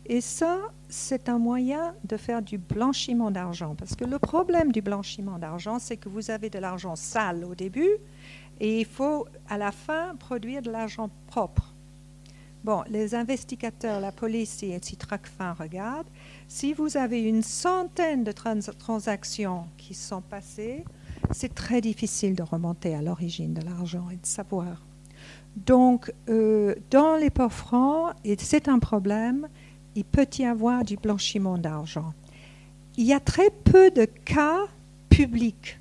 Et 0.08 0.22
ça, 0.22 0.60
c'est 0.88 1.30
un 1.30 1.40
moyen 1.40 1.96
de 2.04 2.16
faire 2.16 2.42
du 2.42 2.58
blanchiment 2.58 3.32
d'argent. 3.32 3.76
Parce 3.76 3.96
que 3.96 4.06
le 4.06 4.20
problème 4.20 4.72
du 4.72 4.82
blanchiment 4.82 5.40
d'argent, 5.40 5.80
c'est 5.80 5.98
que 5.98 6.10
vous 6.10 6.30
avez 6.30 6.50
de 6.50 6.60
l'argent 6.60 6.96
sale 6.96 7.44
au 7.44 7.56
début, 7.56 7.98
Et 8.62 8.80
il 8.80 8.86
faut 8.86 9.28
à 9.50 9.58
la 9.58 9.74
fin 9.74 10.16
produire 10.16 10.62
de 10.62 10.72
l'argent 10.72 11.10
propre. 11.28 11.74
Bon, 12.64 12.84
les 12.90 13.14
investigateurs, 13.14 14.00
la 14.00 14.14
police 14.14 14.64
et 14.64 14.80
si 14.82 14.96
Tracfin 14.96 15.54
regardent, 15.54 16.08
si 16.48 16.74
vous 16.74 16.96
avez 16.96 17.22
une 17.22 17.44
centaine 17.44 18.24
de 18.24 18.32
transactions 18.32 19.66
qui 19.78 19.94
sont 19.94 20.22
passées, 20.22 20.86
c'est 21.32 21.54
très 21.54 21.82
difficile 21.82 22.34
de 22.34 22.44
remonter 22.44 22.96
à 22.96 23.02
l'origine 23.02 23.54
de 23.54 23.62
l'argent 23.62 24.10
et 24.10 24.16
de 24.16 24.26
savoir. 24.26 24.82
Donc, 25.56 26.12
euh, 26.30 26.76
dans 26.92 27.16
les 27.16 27.30
ports 27.30 27.54
francs, 27.54 28.14
et 28.24 28.36
c'est 28.38 28.68
un 28.68 28.80
problème, 28.80 29.48
il 29.96 30.04
peut 30.04 30.28
y 30.38 30.46
avoir 30.46 30.84
du 30.84 30.98
blanchiment 30.98 31.58
d'argent. 31.58 32.14
Il 32.98 33.06
y 33.06 33.14
a 33.14 33.20
très 33.20 33.50
peu 33.50 33.90
de 33.92 34.06
cas 34.06 34.60
publics 35.10 35.80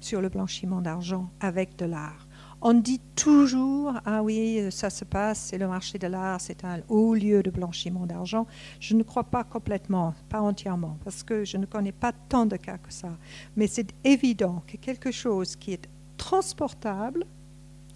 sur 0.00 0.20
le 0.20 0.28
blanchiment 0.28 0.80
d'argent 0.80 1.30
avec 1.40 1.76
de 1.76 1.84
l'art. 1.84 2.26
On 2.60 2.74
dit 2.74 3.00
toujours, 3.14 3.92
ah 4.04 4.20
oui, 4.20 4.66
ça 4.70 4.90
se 4.90 5.04
passe, 5.04 5.38
c'est 5.38 5.58
le 5.58 5.68
marché 5.68 5.96
de 5.96 6.08
l'art, 6.08 6.40
c'est 6.40 6.64
un 6.64 6.80
haut 6.88 7.14
lieu 7.14 7.40
de 7.40 7.50
blanchiment 7.50 8.04
d'argent. 8.04 8.48
Je 8.80 8.94
ne 8.94 9.04
crois 9.04 9.22
pas 9.22 9.44
complètement, 9.44 10.12
pas 10.28 10.40
entièrement, 10.40 10.96
parce 11.04 11.22
que 11.22 11.44
je 11.44 11.56
ne 11.56 11.66
connais 11.66 11.92
pas 11.92 12.12
tant 12.28 12.46
de 12.46 12.56
cas 12.56 12.78
que 12.78 12.92
ça. 12.92 13.10
Mais 13.56 13.68
c'est 13.68 13.94
évident 14.02 14.64
que 14.66 14.76
quelque 14.76 15.12
chose 15.12 15.54
qui 15.54 15.72
est 15.72 15.88
transportable, 16.16 17.26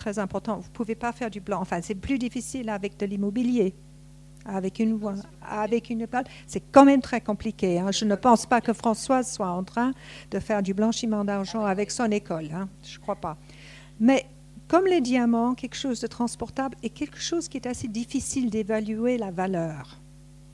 très 0.03 0.19
important, 0.19 0.57
vous 0.57 0.69
ne 0.69 0.73
pouvez 0.73 0.97
pas 0.97 1.13
faire 1.13 1.31
du 1.31 1.41
blanc, 1.41 1.61
enfin 1.61 1.81
c'est 1.81 1.95
plus 1.95 2.19
difficile 2.19 2.69
avec 2.69 2.99
de 2.99 3.07
l'immobilier. 3.07 3.73
Avec 4.45 4.81
une, 4.81 4.99
avec 5.41 5.89
une 5.89 6.05
c'est 6.49 6.65
quand 6.73 6.85
même 6.85 7.01
très 7.01 7.21
compliqué. 7.21 7.79
Hein. 7.79 7.93
Je 7.93 8.05
ne 8.05 8.17
pense 8.17 8.45
pas 8.45 8.61
que 8.61 8.73
Françoise 8.73 9.31
soit 9.31 9.51
en 9.51 9.63
train 9.63 9.93
de 10.33 10.41
faire 10.41 10.65
du 10.65 10.75
blanchiment 10.75 11.25
d'argent 11.25 11.65
avec 11.65 11.93
son 11.93 12.11
école. 12.11 12.49
Hein. 12.53 12.69
Je 12.83 12.97
ne 12.97 13.03
crois 13.03 13.15
pas. 13.15 13.37
Mais 14.01 14.27
comme 14.67 14.87
les 14.87 15.01
diamants, 15.01 15.55
quelque 15.55 15.77
chose 15.77 16.01
de 16.01 16.09
transportable 16.09 16.77
et 16.83 16.91
quelque 16.91 17.21
chose 17.21 17.47
qui 17.47 17.57
est 17.57 17.69
assez 17.69 17.87
difficile 17.87 18.51
d'évaluer 18.51 19.17
la 19.17 19.31
valeur. 19.31 20.01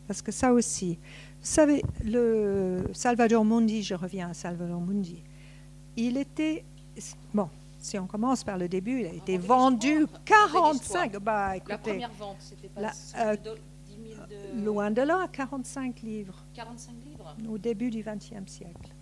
Parce 0.07 0.21
que 0.21 0.33
ça 0.33 0.53
aussi, 0.53 0.99
vous 1.41 1.53
savez, 1.57 1.83
le 2.05 2.85
Salvador 2.93 3.43
Mundi, 3.47 3.83
je 3.83 3.95
reviens 3.95 4.29
à 4.29 4.35
Salvador 4.35 4.83
Mundi, 4.83 5.23
il 5.97 6.19
était, 6.19 6.65
bon, 7.33 7.49
si 7.79 7.99
on 7.99 8.07
commence 8.07 8.45
par 8.45 8.59
le 8.59 8.69
début, 8.69 9.01
il 9.01 9.07
a 9.07 9.13
été 9.13 9.39
vendu 9.39 10.07
45. 10.25 11.19
Bah, 11.19 11.55
la 11.67 11.79
première 11.79 12.13
vente, 12.13 12.37
c'était 12.41 12.69
pas 12.69 12.93
euh, 13.19 13.37
de... 13.37 13.57
Loin 14.63 14.91
de 14.91 15.03
là, 15.03 15.27
45 15.33 16.03
livres. 16.03 16.45
45 16.55 16.95
livres 17.07 17.37
Au 17.49 17.59
début 17.59 17.91
du 17.91 18.03
XXe 18.03 18.51
siècle. 18.51 18.95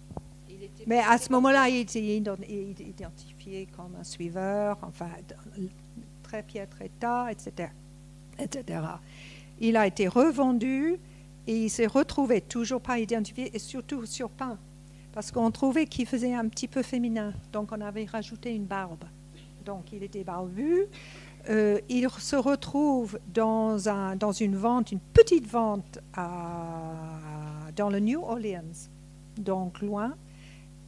Mais 0.87 1.01
à 1.01 1.19
ce 1.19 1.33
moment-là, 1.33 1.69
il 1.69 1.81
était 1.81 2.01
identifié 2.01 3.67
comme 3.77 3.97
un 3.99 4.05
suiveur, 4.05 4.79
enfin, 4.83 5.09
très 6.23 6.43
piètre 6.43 6.81
état, 6.83 7.31
etc., 7.31 7.71
etc. 8.39 8.81
Il 9.59 9.77
a 9.77 9.87
été 9.87 10.09
revendu 10.09 10.99
et 11.47 11.57
il 11.57 11.71
s'est 11.71 11.87
retrouvé 11.87 12.41
toujours 12.41 12.81
pas 12.81 12.99
identifié 12.99 13.55
et 13.55 13.59
surtout 13.59 14.05
surpeint 14.07 14.59
parce 15.17 15.33
qu'on 15.33 15.51
trouvait 15.51 15.87
qu'il 15.87 16.05
faisait 16.05 16.35
un 16.35 16.47
petit 16.47 16.69
peu 16.69 16.83
féminin. 16.83 17.33
Donc 17.51 17.73
on 17.73 17.81
avait 17.81 18.05
rajouté 18.05 18.55
une 18.55 18.67
barbe. 18.67 19.05
Donc 19.65 19.91
il 19.91 20.03
était 20.03 20.23
barbu. 20.23 20.89
Euh, 21.49 21.79
il 21.89 22.07
se 22.19 22.37
retrouve 22.37 23.19
dans, 23.33 23.89
un, 23.89 24.15
dans 24.17 24.33
une 24.33 24.57
vente, 24.57 24.93
une 24.93 25.01
petite 25.01 25.47
vente 25.47 26.01
dans 26.15 27.89
le 27.89 27.99
New 27.99 28.21
Orleans, 28.21 28.91
donc 29.39 29.81
loin 29.81 30.15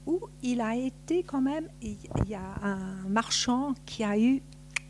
où 0.07 0.21
il 0.43 0.61
a 0.61 0.77
été 0.77 1.23
quand 1.23 1.41
même, 1.41 1.69
il 1.81 1.97
y 2.29 2.35
a 2.35 2.55
un 2.63 3.09
marchand 3.09 3.73
qui 3.87 4.05
a 4.05 4.19
eu 4.19 4.43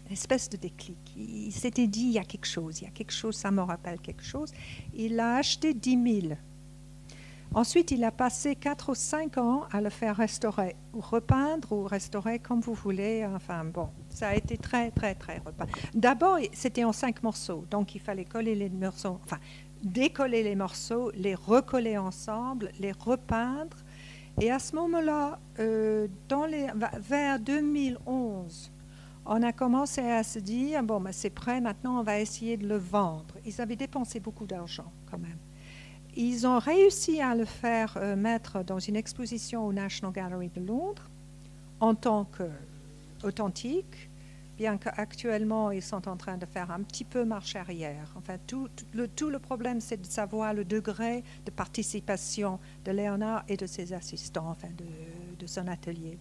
une 0.07 0.13
espèce 0.13 0.51
de 0.51 0.57
déclic. 0.57 0.99
Il 1.17 1.53
s'était 1.53 1.87
dit, 1.87 2.07
il 2.07 2.13
y 2.13 2.19
a 2.19 2.25
quelque 2.25 2.47
chose, 2.47 2.81
il 2.81 2.85
y 2.85 2.89
a 2.89 2.91
quelque 2.91 3.13
chose, 3.13 3.37
ça 3.37 3.53
me 3.53 3.63
rappelle 3.63 4.01
quelque 4.01 4.25
chose. 4.25 4.53
Il 4.95 5.21
a 5.21 5.37
acheté 5.37 5.75
10 5.75 6.23
000. 6.23 6.35
Ensuite, 7.55 7.91
il 7.91 8.05
a 8.05 8.11
passé 8.11 8.55
4 8.55 8.91
ou 8.91 8.95
5 8.95 9.39
ans 9.39 9.63
à 9.73 9.81
le 9.81 9.91
faire 9.91 10.17
restaurer, 10.17 10.77
ou 10.93 11.01
repeindre, 11.01 11.73
ou 11.73 11.85
restaurer 11.85 12.39
comme 12.39 12.61
vous 12.61 12.75
voulez. 12.75 13.27
Enfin 13.35 13.65
bon, 13.65 13.89
ça 14.11 14.29
a 14.29 14.35
été 14.35 14.59
très, 14.59 14.91
très, 14.91 15.15
très 15.15 15.39
repeint. 15.39 15.67
D'abord, 15.95 16.39
c'était 16.53 16.85
en 16.85 16.93
5 16.93 17.23
morceaux, 17.23 17.65
donc 17.71 17.95
il 17.95 18.01
fallait 18.01 18.25
coller 18.25 18.55
les 18.55 18.69
morceaux, 18.69 19.19
enfin 19.25 19.39
décoller 19.83 20.43
les 20.43 20.57
morceaux, 20.57 21.11
les 21.15 21.35
recoller 21.35 21.97
ensemble, 21.97 22.71
les 22.81 22.93
repeindre 22.93 23.77
et 24.41 24.53
à 24.53 24.59
ce 24.61 24.77
moment-là, 24.77 25.41
euh, 25.59 26.07
vers 27.01 27.41
2011, 27.41 28.73
on 29.27 29.43
a 29.43 29.53
commencé 29.53 30.01
à 30.01 30.23
se 30.23 30.39
dire, 30.39 30.83
bon, 30.85 31.01
ben, 31.01 31.13
c'est 31.13 31.31
prêt, 31.31 31.61
maintenant 31.61 31.99
on 31.99 32.03
va 32.03 32.21
essayer 32.21 32.57
de 32.57 32.69
le 32.69 32.77
vendre. 32.77 33.35
Ils 33.45 33.61
avaient 33.61 33.77
dépensé 33.77 34.21
beaucoup 34.21 34.47
d'argent 34.47 34.93
quand 35.11 35.19
même. 35.19 35.39
Ils 36.21 36.47
ont 36.49 36.59
réussi 36.59 37.21
à 37.21 37.35
le 37.37 37.45
faire 37.45 37.97
euh, 37.97 38.17
mettre 38.17 38.65
dans 38.65 38.81
une 38.81 38.97
exposition 38.97 39.65
au 39.65 39.73
National 39.73 40.13
Gallery 40.13 40.49
de 40.49 40.61
Londres 40.61 41.09
en 41.79 41.95
tant 41.95 42.27
qu'authentique 43.23 44.11
bien 44.57 44.77
qu'actuellement 44.77 45.71
ils 45.71 45.83
sont 45.83 46.09
en 46.09 46.17
train 46.17 46.37
de 46.37 46.45
faire 46.45 46.73
un 46.73 46.83
petit 46.83 47.05
peu 47.05 47.25
marche 47.25 47.55
arrière. 47.55 48.13
Enfin, 48.17 48.37
tout, 48.49 48.69
le, 48.93 49.39
problème, 49.39 49.81
c'est 49.81 49.99
de 49.99 50.07
savoir 50.07 50.53
le 50.53 50.65
degré 50.65 51.23
de 51.47 51.53
participation 51.53 52.59
de 52.85 52.91
Léonard 52.91 53.45
et 53.49 53.57
de 53.57 53.67
ses 53.67 53.93
assistants, 53.93 54.51
enfin 54.51 54.69
de, 55.39 55.47
son 55.47 55.69
atelier. 55.69 56.19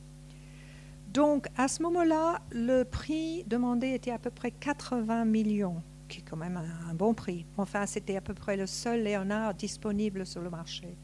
Donc, 1.11 1.47
à 1.57 1.67
ce 1.67 1.81
moment-là, 1.81 2.41
le 2.51 2.83
prix 2.83 3.43
demandé 3.45 3.87
était 3.89 4.11
à 4.11 4.19
peu 4.19 4.29
près 4.29 4.51
80 4.51 5.25
millions, 5.25 5.81
qui 6.07 6.19
est 6.19 6.23
quand 6.23 6.37
même 6.37 6.57
un 6.89 6.93
bon 6.93 7.13
prix. 7.13 7.45
Enfin, 7.57 7.85
c'était 7.85 8.15
à 8.15 8.21
peu 8.21 8.33
près 8.33 8.57
le 8.57 8.65
seul 8.65 9.03
Léonard 9.03 9.53
disponible 9.53 10.25
sur 10.25 10.41
le 10.41 10.49
marché. 10.49 10.97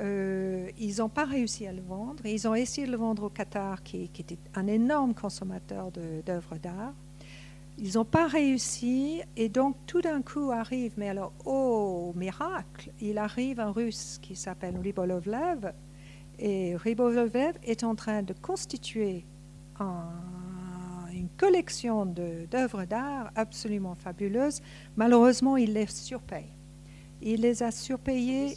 Euh, 0.00 0.70
ils 0.78 0.98
n'ont 0.98 1.08
pas 1.08 1.24
réussi 1.24 1.66
à 1.66 1.72
le 1.72 1.82
vendre. 1.82 2.24
Ils 2.26 2.48
ont 2.48 2.54
essayé 2.54 2.86
de 2.86 2.92
le 2.92 2.98
vendre 2.98 3.24
au 3.24 3.28
Qatar, 3.30 3.82
qui, 3.82 4.04
était 4.04 4.38
un 4.54 4.66
énorme 4.66 5.14
consommateur 5.14 5.90
d'œuvres 5.92 6.56
d'art. 6.58 6.94
Ils 7.78 7.94
n'ont 7.94 8.04
pas 8.04 8.28
réussi, 8.28 9.22
et 9.36 9.48
donc 9.48 9.76
tout 9.86 10.00
d'un 10.00 10.22
coup 10.22 10.52
arrive, 10.52 10.94
mais 10.96 11.08
alors, 11.08 11.32
oh 11.44 12.12
miracle, 12.14 12.92
il 13.00 13.18
arrive 13.18 13.58
un 13.58 13.72
russe 13.72 14.18
qui 14.22 14.36
s'appelle 14.36 14.78
Ribolovlev, 14.78 15.72
et 16.38 16.76
Ribolovlev 16.76 17.58
est 17.64 17.82
en 17.82 17.96
train 17.96 18.22
de 18.22 18.32
constituer 18.32 19.24
une 19.80 20.43
collection 21.36 22.06
d'œuvres 22.06 22.84
d'art 22.84 23.30
absolument 23.34 23.94
fabuleuses. 23.94 24.62
Malheureusement, 24.96 25.56
il 25.56 25.72
les 25.74 25.86
surpaye. 25.86 26.46
Il 27.22 27.40
les 27.40 27.62
a 27.62 27.70
surpayées. 27.70 28.56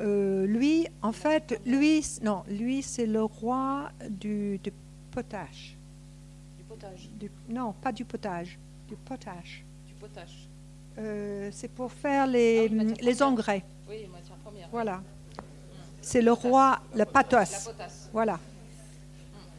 Euh, 0.00 0.46
lui, 0.46 0.86
en 1.02 1.12
fait, 1.12 1.60
lui, 1.66 2.04
non, 2.22 2.42
lui, 2.48 2.82
c'est 2.82 3.06
le 3.06 3.22
roi 3.22 3.90
du, 4.08 4.60
potage. 5.10 5.76
Du 6.56 6.64
potage 6.64 7.10
Non, 7.48 7.72
pas 7.72 7.92
du 7.92 8.04
potage, 8.04 8.58
du 8.88 8.96
potage. 8.96 9.64
Du 9.86 9.94
potage. 9.94 10.48
Euh, 10.98 11.50
c'est 11.52 11.68
pour 11.68 11.92
faire 11.92 12.26
les, 12.26 12.70
ah 12.70 12.94
les 13.00 13.22
engrais. 13.22 13.64
Oui, 13.88 14.06
matière 14.12 14.36
première. 14.38 14.68
Voilà. 14.70 15.02
C'est 16.00 16.22
le 16.22 16.32
roi, 16.32 16.80
le 16.94 17.04
patos. 17.04 17.70
Voilà. 18.12 18.38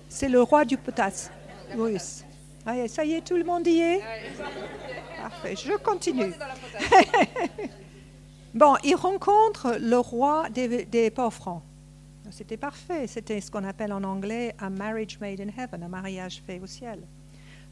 C'est 0.10 0.30
le 0.30 0.42
roi 0.42 0.66
du 0.66 0.78
potasse 0.78 1.32
russe. 1.76 2.24
ça 2.88 3.06
y 3.06 3.14
est, 3.14 3.26
tout 3.26 3.38
le 3.38 3.44
monde 3.44 3.68
y 3.68 3.80
est 3.80 4.02
Parfait, 5.22 5.56
je 5.56 5.78
continue. 5.78 6.34
Bon, 8.54 8.76
il 8.84 8.96
rencontre 8.96 9.78
le 9.80 9.98
roi 9.98 10.50
des, 10.50 11.10
ports 11.12 11.34
francs. 11.34 11.64
C'était 12.32 12.58
parfait. 12.58 13.08
C'était 13.08 13.40
ce 13.40 13.50
qu'on 13.50 13.64
appelle 13.64 13.94
en 13.94 14.04
anglais 14.04 14.56
un 14.60 14.70
marriage 14.70 15.20
made 15.20 15.40
in 15.40 15.48
heaven, 15.58 15.84
un 15.84 15.88
mariage 15.88 16.44
fait 16.46 16.60
au 16.60 16.68
ciel. 16.68 17.00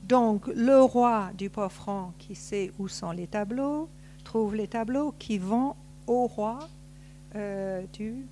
Donc, 0.03 0.47
le 0.47 0.81
roi 0.81 1.31
du 1.37 1.49
port 1.49 1.71
franc 1.71 2.13
qui 2.17 2.33
sait 2.33 2.71
où 2.79 2.87
sont 2.87 3.11
les 3.11 3.27
tableaux, 3.27 3.89
trouve 4.23 4.55
les 4.55 4.67
tableaux 4.67 5.13
qui 5.19 5.37
vont 5.37 5.75
au 6.07 6.27
roi 6.27 6.59
euh, 7.35 7.85
du 7.91 8.25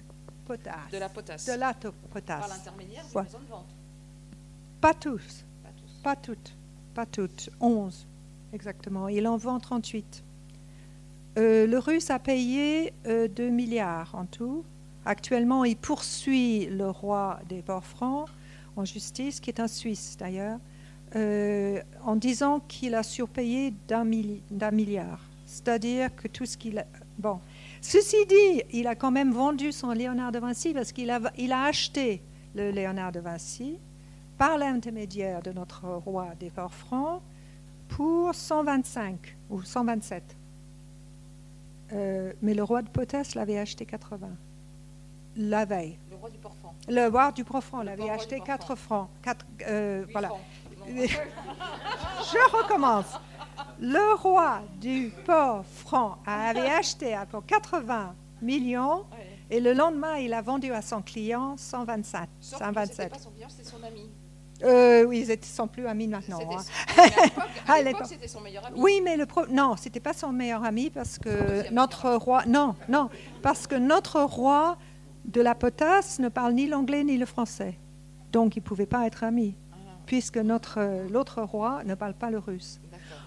potasse. 0.45 0.91
De 0.91 0.97
la 0.97 1.09
potasse. 1.09 1.45
De 1.45 1.59
la 1.59 1.73
potasse. 1.73 2.39
Par 2.39 2.47
l'intermédiaire 2.47 3.03
des 3.13 3.21
maisons 3.21 3.39
de 3.39 3.51
vente. 3.51 3.75
Pas 4.79 4.93
tous. 4.93 5.43
Pas, 6.07 6.15
toutes. 6.15 6.55
Pas 6.93 7.05
toutes. 7.05 7.49
11, 7.59 8.07
exactement. 8.53 9.09
Il 9.09 9.27
en 9.27 9.35
vend 9.35 9.59
38. 9.59 10.23
Euh, 11.37 11.67
le 11.67 11.77
Russe 11.79 12.09
a 12.11 12.17
payé 12.17 12.93
2 13.03 13.09
euh, 13.11 13.49
milliards 13.49 14.15
en 14.15 14.23
tout. 14.23 14.63
Actuellement, 15.03 15.65
il 15.65 15.75
poursuit 15.75 16.67
le 16.67 16.89
roi 16.89 17.41
des 17.49 17.61
ports 17.61 17.83
francs 17.83 18.29
en 18.77 18.85
justice, 18.85 19.41
qui 19.41 19.49
est 19.49 19.59
un 19.59 19.67
Suisse 19.67 20.15
d'ailleurs, 20.17 20.59
euh, 21.17 21.81
en 22.05 22.15
disant 22.15 22.61
qu'il 22.69 22.95
a 22.95 23.03
surpayé 23.03 23.73
d'un 23.89 24.05
milliard. 24.05 25.19
C'est-à-dire 25.45 26.15
que 26.15 26.29
tout 26.29 26.45
ce 26.45 26.55
qu'il 26.55 26.79
a... 26.79 26.85
Bon. 27.19 27.41
Ceci 27.81 28.25
dit, 28.29 28.63
il 28.71 28.87
a 28.87 28.95
quand 28.95 29.11
même 29.11 29.33
vendu 29.33 29.73
son 29.73 29.91
Léonard 29.91 30.31
de 30.31 30.39
Vinci 30.39 30.73
parce 30.73 30.93
qu'il 30.93 31.09
a, 31.09 31.19
il 31.37 31.51
a 31.51 31.65
acheté 31.65 32.21
le 32.55 32.71
Léonard 32.71 33.11
de 33.11 33.19
Vinci 33.19 33.77
par 34.37 34.57
l'intermédiaire 34.57 35.41
de 35.41 35.51
notre 35.51 35.85
roi 35.87 36.29
des 36.39 36.49
ports 36.49 36.73
francs 36.73 37.21
pour 37.89 38.33
125 38.35 39.37
ou 39.49 39.61
127. 39.61 40.23
Euh, 41.93 42.33
mais 42.41 42.53
le 42.53 42.63
roi 42.63 42.81
de 42.81 42.89
Potas 42.89 43.31
l'avait 43.35 43.57
acheté 43.57 43.85
80 43.85 44.27
la 45.39 45.65
veille. 45.65 45.99
Le 46.09 46.15
roi 46.15 46.29
du 46.31 46.37
Port-Franc. 46.39 46.73
Le 46.89 47.07
roi 47.09 47.31
du 47.31 47.43
Port-Franc 47.43 47.83
l'avait 47.83 48.09
acheté 48.09 48.37
Port-Franc. 48.37 48.57
4 48.57 48.75
francs. 48.75 49.09
Quatre- 49.21 49.45
euh, 49.67 50.03
Huit 50.05 50.11
voilà. 50.11 50.27
francs. 50.29 50.41
Je 50.87 52.57
recommence. 52.57 53.05
Le 53.79 54.15
roi 54.19 54.61
du 54.81 55.11
Port-Franc 55.25 56.17
avait 56.25 56.69
acheté 56.71 57.13
à 57.13 57.25
pour 57.27 57.45
80 57.45 58.15
millions 58.41 59.05
Ouais. 59.11 59.27
et 59.51 59.59
le 59.59 59.73
lendemain, 59.73 60.15
il 60.17 60.33
a 60.33 60.41
vendu 60.41 60.71
à 60.71 60.81
son 60.81 61.01
client 61.03 61.55
127. 61.57 62.21
Sauf 62.39 62.59
que 62.59 62.65
c'était 62.65 62.65
127. 62.65 63.09
pas 63.11 63.19
son 63.19 63.29
client, 63.31 63.47
c'était 63.49 63.69
son 63.69 63.83
ami. 63.83 64.09
Euh, 64.63 65.03
oui, 65.05 65.19
ils 65.19 65.31
étaient- 65.31 65.45
sont 65.45 65.67
plus 65.67 65.85
amis 65.85 66.07
maintenant. 66.07 66.39
Hein. 66.39 66.61
à 66.97 67.05
l'époque- 67.05 67.43
à 67.67 67.81
l'époque, 67.83 68.05
c'était 68.07 68.27
son 68.27 68.41
meilleur 68.41 68.65
ami. 68.65 68.79
Oui, 68.79 69.01
mais 69.03 69.15
le 69.17 69.25
pro... 69.25 69.45
non, 69.47 69.75
c'était 69.77 69.99
pas 69.99 70.13
son 70.13 70.31
meilleur 70.31 70.63
ami 70.63 70.89
parce 70.89 71.19
que 71.19 71.71
notre 71.71 72.11
roi, 72.15 72.43
non, 72.47 72.75
non, 72.89 73.09
parce 73.43 73.67
que 73.67 73.75
notre 73.75 74.21
roi 74.21 74.77
de 75.25 75.41
la 75.41 75.53
potasse 75.55 76.19
ne 76.19 76.29
parle 76.29 76.53
ni 76.53 76.67
l'anglais 76.67 77.03
ni 77.03 77.17
le 77.17 77.25
français, 77.25 77.77
donc 78.31 78.55
il 78.55 78.61
pouvait 78.61 78.85
pas 78.87 79.05
être 79.05 79.23
ami, 79.23 79.55
Ah, 79.73 79.75
puisque 80.05 80.37
notre 80.37 81.07
l'autre 81.11 81.41
roi 81.43 81.83
ne 81.85 81.93
parle 81.95 82.13
pas 82.13 82.31
le 82.31 82.39
russe. 82.39 82.79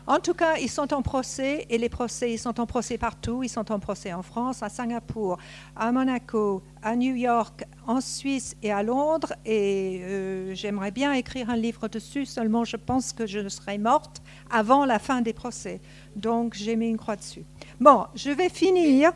En 0.07 0.19
tout 0.19 0.35
cas, 0.35 0.57
ils 0.57 0.71
sont 0.71 0.93
en 0.93 1.03
procès 1.03 1.67
et 1.71 1.79
les 1.79 1.89
procès, 1.89 2.33
ils 2.33 2.39
sont 2.39 2.59
en 2.61 2.67
procès 2.67 2.99
partout. 2.99 3.43
Ils 3.43 3.49
sont 3.49 3.71
en 3.71 3.79
procès 3.79 4.13
en 4.13 4.23
France, 4.23 4.63
à 4.63 4.69
Singapour, 4.69 5.39
à 5.77 5.93
Monaco, 5.93 6.63
à 6.83 6.97
New 6.97 7.15
York, 7.15 7.65
en 7.87 8.01
Suisse 8.01 8.57
et 8.63 8.73
à 8.73 8.83
Londres. 8.83 9.33
Et 9.45 10.01
euh, 10.03 10.55
j'aimerais 10.55 10.91
bien 10.91 11.13
écrire 11.13 11.51
un 11.51 11.57
livre 11.57 11.87
dessus, 11.89 12.27
seulement 12.27 12.65
je 12.65 12.77
pense 12.77 13.13
que 13.13 13.27
je 13.27 13.49
serai 13.49 13.79
morte 13.79 14.23
avant 14.51 14.85
la 14.85 14.99
fin 14.99 15.21
des 15.21 15.33
procès. 15.33 15.81
Donc 16.17 16.55
j'ai 16.55 16.77
mis 16.77 16.89
une 16.89 16.99
croix 16.99 17.17
dessus. 17.17 17.45
Bon, 17.79 18.07
je 18.15 18.31
vais 18.31 18.49
finir. 18.49 19.13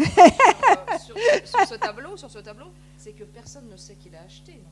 Euh, 0.00 0.04
sur- 1.04 1.16
ce 1.68 1.74
tableau, 1.74 2.16
tableau, 2.44 2.66
c'est 2.96 3.12
que 3.12 3.24
personne 3.24 3.68
ne 3.70 3.76
sait 3.76 3.94
qu'il 3.94 4.14
a 4.14 4.22
acheté. 4.24 4.62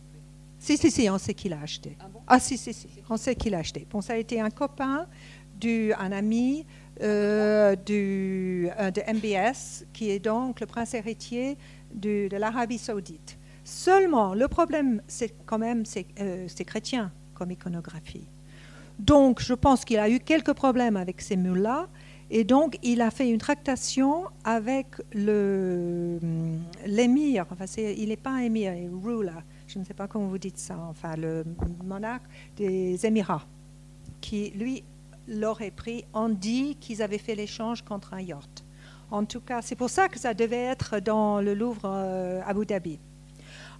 Si, 0.64 0.76
si, 0.76 0.92
si, 0.92 1.10
on 1.10 1.18
sait 1.18 1.34
qui 1.34 1.48
l'a 1.48 1.60
acheté. 1.60 1.96
Ah 1.98 2.06
bon? 2.12 2.20
Ah 2.28 2.38
si, 2.38 2.56
si, 2.56 2.72
si, 2.72 2.86
on 3.10 3.16
sait 3.16 3.34
qui 3.34 3.50
l'a 3.50 3.58
acheté. 3.58 3.84
Bon, 3.90 4.00
ça 4.00 4.12
a 4.12 4.16
été 4.16 4.40
un 4.40 4.48
copain, 4.50 5.06
du, 5.58 5.92
un 5.94 6.12
ami 6.12 6.64
euh, 7.02 7.74
du, 7.74 8.68
euh, 8.78 8.92
de 8.92 9.00
MBS, 9.12 9.84
qui 9.92 10.10
est 10.10 10.20
donc 10.20 10.60
le 10.60 10.66
prince 10.66 10.94
héritier 10.94 11.56
du- 11.92 12.28
de 12.28 12.36
l'Arabie 12.36 12.78
saoudite. 12.78 13.38
Seulement, 13.64 14.34
le 14.34 14.46
problème, 14.46 15.02
c'est 15.08 15.34
quand 15.46 15.58
même, 15.58 15.84
c'est 15.84 16.06
euh, 16.20 16.46
c'est 16.46 16.64
chrétien 16.64 17.10
comme 17.34 17.50
iconographie. 17.50 18.28
Donc, 19.00 19.40
je 19.42 19.54
pense 19.54 19.84
qu'il 19.84 19.98
a 19.98 20.08
eu 20.08 20.20
quelques 20.20 20.52
problèmes 20.52 20.96
avec 20.96 21.20
ces 21.22 21.36
mules-là. 21.36 21.88
Et 22.30 22.44
donc, 22.44 22.78
il 22.84 23.00
a 23.00 23.10
fait 23.10 23.28
une 23.28 23.38
tractation 23.38 24.24
avec 24.44 24.86
hum, 25.16 26.60
l'émir. 26.86 27.46
Enfin, 27.50 27.66
c'est- 27.66 27.94
il 27.98 28.08
n'est 28.10 28.16
pas 28.16 28.30
un 28.30 28.38
émir, 28.50 28.74
il 28.74 28.84
est 28.84 28.88
ruler. 28.88 29.30
Je 29.72 29.78
ne 29.78 29.84
sais 29.84 29.94
pas 29.94 30.06
comment 30.06 30.26
vous 30.26 30.38
dites 30.38 30.58
ça. 30.58 30.76
Enfin, 30.90 31.16
le 31.16 31.44
monarque 31.82 32.24
des 32.56 33.06
Émirats, 33.06 33.46
qui, 34.20 34.50
lui, 34.50 34.84
l'aurait 35.26 35.70
pris. 35.70 36.04
On 36.12 36.28
dit 36.28 36.76
qu'ils 36.78 37.00
avaient 37.00 37.16
fait 37.16 37.34
l'échange 37.34 37.82
contre 37.82 38.12
un 38.12 38.20
yacht. 38.20 38.64
En 39.10 39.24
tout 39.24 39.40
cas, 39.40 39.62
c'est 39.62 39.74
pour 39.76 39.88
ça 39.88 40.08
que 40.08 40.18
ça 40.18 40.34
devait 40.34 40.64
être 40.64 41.00
dans 41.00 41.40
le 41.40 41.54
Louvre 41.54 41.86
euh, 41.86 42.42
Abu 42.44 42.66
Dhabi. 42.66 42.98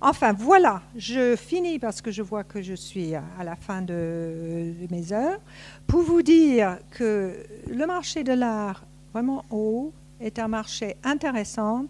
Enfin, 0.01 0.33
voilà, 0.33 0.81
je 0.97 1.37
finis 1.37 1.79
parce 1.79 2.01
que 2.01 2.11
je 2.11 2.23
vois 2.23 2.43
que 2.43 2.63
je 2.63 2.75
suis 2.75 3.15
à 3.15 3.45
la 3.45 3.55
fin 3.55 3.83
de 3.83 4.73
mes 4.91 5.13
heures, 5.13 5.41
pour 5.87 6.01
vous 6.01 6.23
dire 6.23 6.79
que 6.91 7.37
le 7.71 7.87
marché 7.87 8.25
de 8.25 8.33
l'art, 8.33 8.83
vraiment 9.13 9.45
haut, 9.51 9.93
est 10.21 10.39
un 10.39 10.49
marché 10.49 10.97
intéressant. 11.05 11.85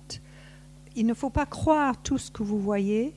Il 0.96 1.06
ne 1.06 1.14
faut 1.14 1.30
pas 1.30 1.46
croire 1.46 1.96
tout 2.02 2.18
ce 2.18 2.30
que 2.32 2.42
vous 2.42 2.58
voyez, 2.58 3.14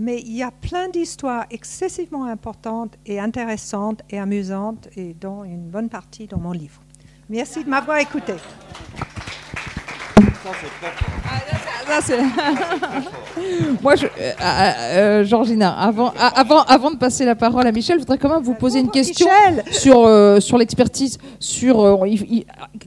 mais 0.00 0.20
il 0.22 0.34
y 0.34 0.42
a 0.42 0.50
plein 0.50 0.88
d'histoires 0.88 1.44
excessivement 1.50 2.24
importantes 2.24 2.96
et 3.04 3.20
intéressantes 3.20 4.00
et 4.08 4.18
amusantes, 4.18 4.88
et 4.96 5.12
dont 5.12 5.44
une 5.44 5.68
bonne 5.68 5.90
partie 5.90 6.26
dans 6.26 6.38
mon 6.38 6.52
livre. 6.52 6.80
Merci 7.28 7.64
de 7.64 7.68
m'avoir 7.68 7.98
écouté. 7.98 8.32
Ça, 10.42 11.69
Ça, 11.86 12.14
Moi, 13.82 13.96
je, 13.96 14.06
euh, 14.06 14.08
euh, 14.18 14.70
euh, 14.92 15.24
Georgina, 15.24 15.70
avant, 15.72 16.12
a- 16.18 16.40
avant, 16.40 16.62
avant 16.62 16.90
de 16.90 16.96
passer 16.96 17.24
la 17.24 17.34
parole 17.34 17.66
à 17.66 17.72
Michel, 17.72 17.96
je 17.96 18.00
voudrais 18.00 18.18
quand 18.18 18.28
même 18.28 18.42
vous 18.42 18.54
poser 18.54 18.80
une 18.80 18.90
question 18.90 19.26
Michel 19.26 19.64
sur, 19.72 20.04
euh, 20.04 20.40
sur 20.40 20.58
l'expertise. 20.58 21.18
Sur 21.38 21.80
euh, 21.80 21.96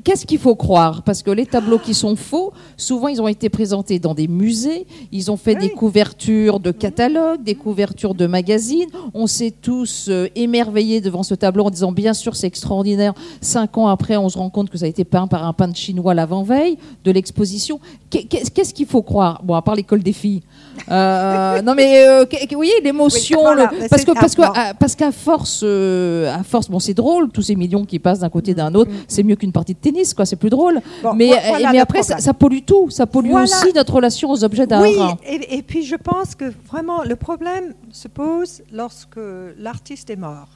qu'est-ce 0.04 0.26
qu'il 0.26 0.40
faut 0.40 0.56
croire? 0.56 1.04
Parce 1.04 1.24
que 1.24 1.32
les 1.32 1.46
tableaux 1.46 1.80
qui 1.80 1.94
sont 1.94 2.16
faux, 2.16 2.54
souvent, 2.78 3.08
ils 3.08 3.22
ont 3.22 3.28
été 3.28 3.50
présentés 3.50 4.00
dans 4.00 4.14
des 4.14 4.28
musées. 4.28 4.86
Ils 5.12 5.32
ont 5.32 5.38
fait 5.38 5.56
Oui. 5.56 5.62
des 5.62 5.70
couvertures 5.72 6.60
de 6.60 6.72
catalogues, 6.72 7.44
des 7.44 7.56
couvertures 7.56 8.14
de 8.16 8.28
magazines. 8.28 8.90
On 9.14 9.28
s'est 9.28 9.52
tous 9.52 10.08
euh, 10.10 10.28
émerveillés 10.36 11.02
devant 11.02 11.24
ce 11.24 11.34
tableau 11.36 11.66
en 11.66 11.70
disant 11.70 11.92
bien 11.92 12.14
sûr 12.14 12.36
c'est 12.36 12.48
extraordinaire. 12.48 13.14
Cinq 13.42 13.78
ans 13.78 13.88
après, 13.88 14.18
on 14.18 14.30
se 14.30 14.38
rend 14.38 14.50
compte 14.50 14.70
que 14.70 14.78
ça 14.78 14.86
a 14.86 14.90
été 14.90 15.04
peint 15.04 15.28
par 15.28 15.46
un 15.46 15.54
peintre 15.54 15.76
chinois 15.78 16.14
l'avant-veille 16.14 16.78
de 17.04 17.12
l'exposition. 17.12 17.80
Qu'est- 18.10 18.24
Qu'est-ce 18.24 18.52
qu'est-ce 18.52 18.74
qu'il 18.84 18.92
faut 18.92 19.02
croire 19.02 19.42
Bon, 19.44 19.56
à 19.56 19.62
part 19.62 19.76
l'école 19.76 20.02
des 20.04 20.14
filles. 20.14 20.42
Euh, 20.90 21.62
non 21.66 21.76
mais 21.76 22.08
euh, 22.08 22.26
vous 22.26 22.56
voyez 22.56 22.80
l'émotion, 22.84 23.38
Oui, 23.40 23.44
voilà, 23.46 23.70
le- 23.72 23.80
mais 23.80 23.88
parce 23.90 24.02
c'est- 24.02 24.08
que 24.08 24.14
parce 24.20 24.36
que 24.36 24.42
bon. 24.42 24.52
à- 24.54 24.74
parce 24.74 24.96
qu'à 24.96 25.12
force, 25.12 25.62
euh, 25.64 26.34
à 26.34 26.44
force, 26.44 26.70
bon 26.70 26.80
c'est 26.80 26.94
drôle, 26.94 27.30
tous 27.30 27.42
ces 27.44 27.56
millions 27.56 27.86
qui 27.86 28.00
passent 28.00 28.20
d'un 28.20 28.30
côté 28.30 28.54
d'un 28.54 28.74
autre, 28.76 28.92
c'est 29.08 29.24
mieux 29.24 29.36
qu'une 29.36 29.52
partie 29.52 29.74
de 29.74 29.80
tennis, 29.80 30.14
quoi, 30.14 30.26
c'est 30.26 30.36
plus 30.36 30.50
drôle. 30.50 30.80
Bon, 31.02 31.14
mais 31.14 31.28
voilà 31.48 31.82
après 31.82 32.04
ça, 32.04 32.34
pollue 32.34 32.60
tout, 32.66 32.90
ça 32.90 33.06
pollue 33.06 33.30
Voilà. 33.32 33.44
aussi 33.46 33.74
notre 33.74 33.94
relation 33.94 34.30
aux 34.32 34.44
objets 34.44 34.68
d'art. 34.68 34.82
Oui, 34.82 34.98
et, 35.26 35.58
et 35.58 35.62
puis 35.64 35.84
je 35.84 35.96
pense 35.96 36.36
que 36.36 36.52
vraiment 36.68 37.04
le 37.04 37.16
problème 37.16 37.74
se 37.92 38.08
pose 38.08 38.62
lorsque 38.72 39.20
l'artiste 39.58 40.10
est 40.10 40.16
mort. 40.16 40.50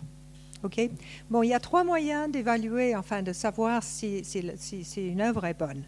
Ok? 0.64 0.90
Bon, 1.30 1.44
il 1.44 1.50
y 1.50 1.54
a 1.54 1.60
trois 1.60 1.84
moyens 1.84 2.32
d'évaluer, 2.32 2.96
enfin 2.96 3.22
de 3.22 3.32
savoir 3.32 3.84
si, 3.84 4.24
si, 4.24 4.42
si- 4.58 4.84
si 4.84 5.02
une 5.08 5.22
œuvre 5.22 5.46
est 5.46 5.54
bonne. 5.58 5.84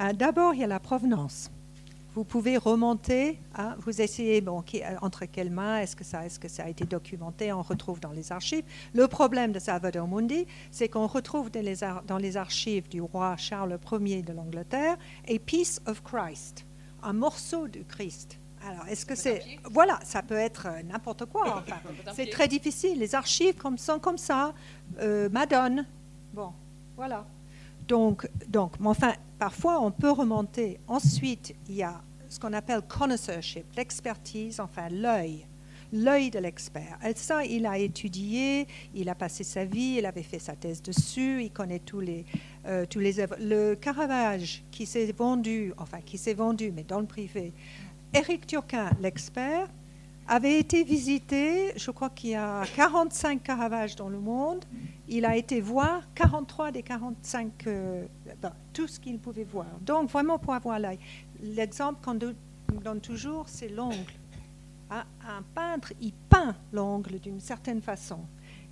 Euh, 0.00 0.12
D'abord, 0.14 0.54
il 0.54 0.60
y 0.60 0.64
a 0.64 0.66
la 0.66 0.80
provenance. 0.80 1.50
Vous 2.14 2.22
pouvez 2.24 2.56
remonter, 2.56 3.40
hein, 3.56 3.74
vous 3.80 4.00
essayez, 4.00 4.40
bon, 4.40 4.62
qui- 4.62 4.82
entre 5.02 5.24
quelles 5.24 5.50
mains, 5.50 5.78
est-ce 5.80 5.96
que, 5.96 6.04
ça, 6.04 6.24
est 6.24 6.38
que 6.38 6.46
ça 6.46 6.64
a 6.64 6.68
été 6.68 6.84
documenté, 6.84 7.52
on 7.52 7.60
retrouve 7.62 7.98
dans 7.98 8.12
les 8.12 8.30
archives. 8.30 8.64
Le 8.92 9.08
problème 9.08 9.50
de 9.50 9.58
Salvador 9.58 10.06
Mundi, 10.06 10.46
c'est 10.70 10.88
qu'on 10.88 11.08
retrouve 11.08 11.50
dans 11.50 11.60
les, 11.64 11.82
ar- 11.82 12.04
dans 12.04 12.18
les 12.18 12.36
archives 12.36 12.88
du 12.88 13.00
roi 13.02 13.36
Charles 13.36 13.78
Ier 14.00 14.22
de 14.22 14.32
l'Angleterre 14.32 14.96
a 15.28 15.38
piece 15.44 15.80
of 15.86 16.02
Christ, 16.04 16.64
un 17.02 17.12
morceau 17.14 17.66
du 17.66 17.84
Christ. 17.84 18.38
Alors, 18.66 18.86
est-ce 18.88 19.04
que 19.04 19.14
c'est... 19.16 19.42
Voilà, 19.70 19.98
ça 20.04 20.22
peut 20.22 20.36
être 20.38 20.66
euh, 20.70 20.82
n'importe 20.84 21.26
quoi. 21.26 21.62
enfin. 21.68 21.76
c'est 22.14 22.30
très 22.30 22.48
difficile. 22.48 22.98
Les 22.98 23.14
archives 23.14 23.56
comme, 23.56 23.76
sont 23.76 23.98
comme 23.98 24.16
ça. 24.18 24.54
Euh, 25.00 25.28
Madone. 25.28 25.84
Bon, 26.32 26.52
voilà. 26.96 27.26
Donc, 27.86 28.28
donc, 28.48 28.74
enfin, 28.84 29.14
parfois, 29.38 29.80
on 29.80 29.90
peut 29.90 30.10
remonter. 30.10 30.80
Ensuite, 30.86 31.54
il 31.68 31.76
y 31.76 31.82
a 31.82 32.00
ce 32.28 32.38
qu'on 32.40 32.52
appelle 32.52 32.82
connoisseurship, 32.82 33.64
l'expertise, 33.76 34.60
enfin, 34.60 34.88
l'œil. 34.88 35.46
L'œil 35.92 36.30
de 36.30 36.40
l'expert. 36.40 36.98
Ça, 37.14 37.44
il 37.44 37.66
a 37.66 37.78
étudié, 37.78 38.66
il 38.94 39.08
a 39.08 39.14
passé 39.14 39.44
sa 39.44 39.64
vie, 39.64 39.96
il 39.98 40.06
avait 40.06 40.24
fait 40.24 40.40
sa 40.40 40.56
thèse 40.56 40.82
dessus, 40.82 41.44
il 41.44 41.52
connaît 41.52 41.78
tous 41.78 42.00
les, 42.00 42.24
euh, 42.66 42.84
tous 42.84 42.98
les 42.98 43.20
œuvres. 43.20 43.36
Le 43.38 43.74
Caravage 43.74 44.64
qui 44.72 44.86
s'est 44.86 45.12
vendu, 45.12 45.72
enfin, 45.76 46.00
qui 46.00 46.18
s'est 46.18 46.34
vendu, 46.34 46.72
mais 46.74 46.82
dans 46.82 46.98
le 46.98 47.06
privé, 47.06 47.52
Éric 48.12 48.46
Turquin, 48.46 48.90
l'expert, 49.00 49.68
avait 50.26 50.58
été 50.58 50.84
visité, 50.84 51.72
je 51.76 51.90
crois 51.90 52.10
qu'il 52.10 52.30
y 52.30 52.34
a 52.34 52.62
45 52.76 53.42
Caravages 53.42 53.96
dans 53.96 54.08
le 54.08 54.18
monde. 54.18 54.64
Il 55.08 55.24
a 55.26 55.36
été 55.36 55.60
voir 55.60 56.02
43 56.14 56.72
des 56.72 56.82
45, 56.82 57.66
euh, 57.66 58.06
ben, 58.40 58.52
tout 58.72 58.86
ce 58.88 58.98
qu'il 58.98 59.18
pouvait 59.18 59.44
voir. 59.44 59.66
Donc, 59.82 60.08
vraiment 60.10 60.38
pour 60.38 60.54
avoir 60.54 60.78
l'œil. 60.78 60.98
L'exemple 61.42 61.98
qu'on 62.02 62.14
do- 62.14 62.32
donne 62.82 63.00
toujours, 63.00 63.44
c'est 63.48 63.68
l'ongle. 63.68 63.96
Hein, 64.90 65.04
Un 65.28 65.42
peintre, 65.54 65.92
il 66.00 66.12
peint 66.30 66.54
l'ongle 66.72 67.18
d'une 67.18 67.40
certaine 67.40 67.82
façon. 67.82 68.20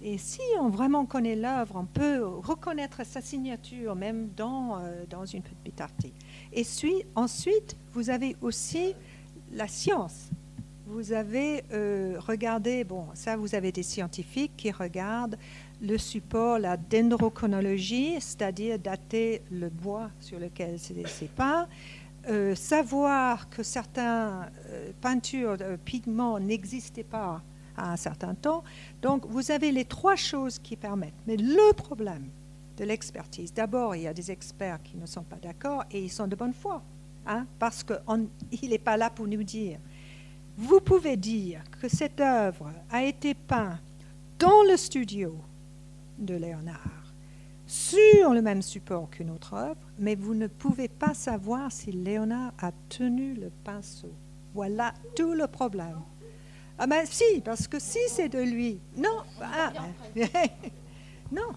Et 0.00 0.18
si 0.18 0.40
on 0.58 0.68
vraiment 0.68 1.04
connaît 1.04 1.36
l'œuvre, 1.36 1.76
on 1.76 1.84
peut 1.84 2.24
reconnaître 2.24 3.04
sa 3.06 3.20
signature 3.20 3.94
même 3.94 4.30
dans, 4.36 4.78
euh, 4.78 5.04
dans 5.08 5.24
une 5.26 5.42
petite 5.42 5.76
partie. 5.76 6.12
Et 6.52 6.64
ensuite, 7.14 7.76
vous 7.92 8.10
avez 8.10 8.36
aussi 8.40 8.94
la 9.52 9.68
science. 9.68 10.30
Vous 10.86 11.12
avez 11.12 11.64
euh, 11.72 12.16
regardé, 12.18 12.82
bon, 12.84 13.06
ça, 13.14 13.36
vous 13.36 13.54
avez 13.54 13.70
des 13.70 13.82
scientifiques 13.82 14.52
qui 14.56 14.70
regardent 14.70 15.36
le 15.80 15.96
support, 15.96 16.58
la 16.58 16.76
dendrochronologie, 16.76 18.20
c'est-à-dire 18.20 18.78
dater 18.78 19.42
le 19.50 19.68
bois 19.68 20.10
sur 20.20 20.38
lequel 20.38 20.78
c'est 20.78 21.06
c'est 21.06 21.30
peint, 21.30 21.68
euh, 22.28 22.54
savoir 22.54 23.48
que 23.48 23.62
certaines 23.62 24.50
peintures 25.00 25.56
de 25.56 25.76
pigments 25.76 26.38
n'existaient 26.40 27.04
pas 27.04 27.42
à 27.76 27.92
un 27.92 27.96
certain 27.96 28.34
temps. 28.34 28.64
Donc, 29.00 29.26
vous 29.26 29.50
avez 29.50 29.72
les 29.72 29.84
trois 29.84 30.16
choses 30.16 30.58
qui 30.58 30.76
permettent. 30.76 31.14
Mais 31.26 31.36
le 31.36 31.72
problème 31.74 32.28
de 32.76 32.84
l'expertise, 32.84 33.52
d'abord, 33.52 33.94
il 33.94 34.02
y 34.02 34.08
a 34.08 34.14
des 34.14 34.30
experts 34.30 34.82
qui 34.82 34.96
ne 34.96 35.06
sont 35.06 35.22
pas 35.22 35.36
d'accord 35.36 35.84
et 35.90 36.02
ils 36.02 36.10
sont 36.10 36.26
de 36.26 36.36
bonne 36.36 36.54
foi, 36.54 36.82
hein, 37.26 37.46
parce 37.58 37.84
qu'il 37.84 38.70
n'est 38.70 38.78
pas 38.78 38.96
là 38.96 39.10
pour 39.10 39.26
nous 39.26 39.42
dire. 39.42 39.78
Vous 40.58 40.80
pouvez 40.80 41.16
dire 41.16 41.62
que 41.80 41.88
cette 41.88 42.20
œuvre 42.20 42.70
a 42.90 43.02
été 43.02 43.34
peinte 43.34 43.80
dans 44.38 44.62
le 44.68 44.76
studio 44.76 45.36
de 46.18 46.34
Léonard 46.34 47.02
sur 47.66 48.34
le 48.34 48.42
même 48.42 48.60
support 48.60 49.08
qu'une 49.08 49.30
autre 49.30 49.54
œuvre, 49.54 49.80
mais 49.98 50.14
vous 50.14 50.34
ne 50.34 50.46
pouvez 50.46 50.88
pas 50.88 51.14
savoir 51.14 51.72
si 51.72 51.90
Léonard 51.90 52.52
a 52.60 52.70
tenu 52.90 53.32
le 53.32 53.50
pinceau. 53.64 54.12
Voilà 54.54 54.92
tout 55.16 55.32
le 55.32 55.46
problème. 55.46 56.00
Ah 56.78 56.86
ben 56.86 57.06
si, 57.06 57.40
parce 57.42 57.66
que 57.66 57.78
si 57.78 57.98
c'est 58.08 58.28
de 58.28 58.40
lui, 58.40 58.78
non, 58.96 59.22
ah, 59.40 59.72
non, 61.32 61.48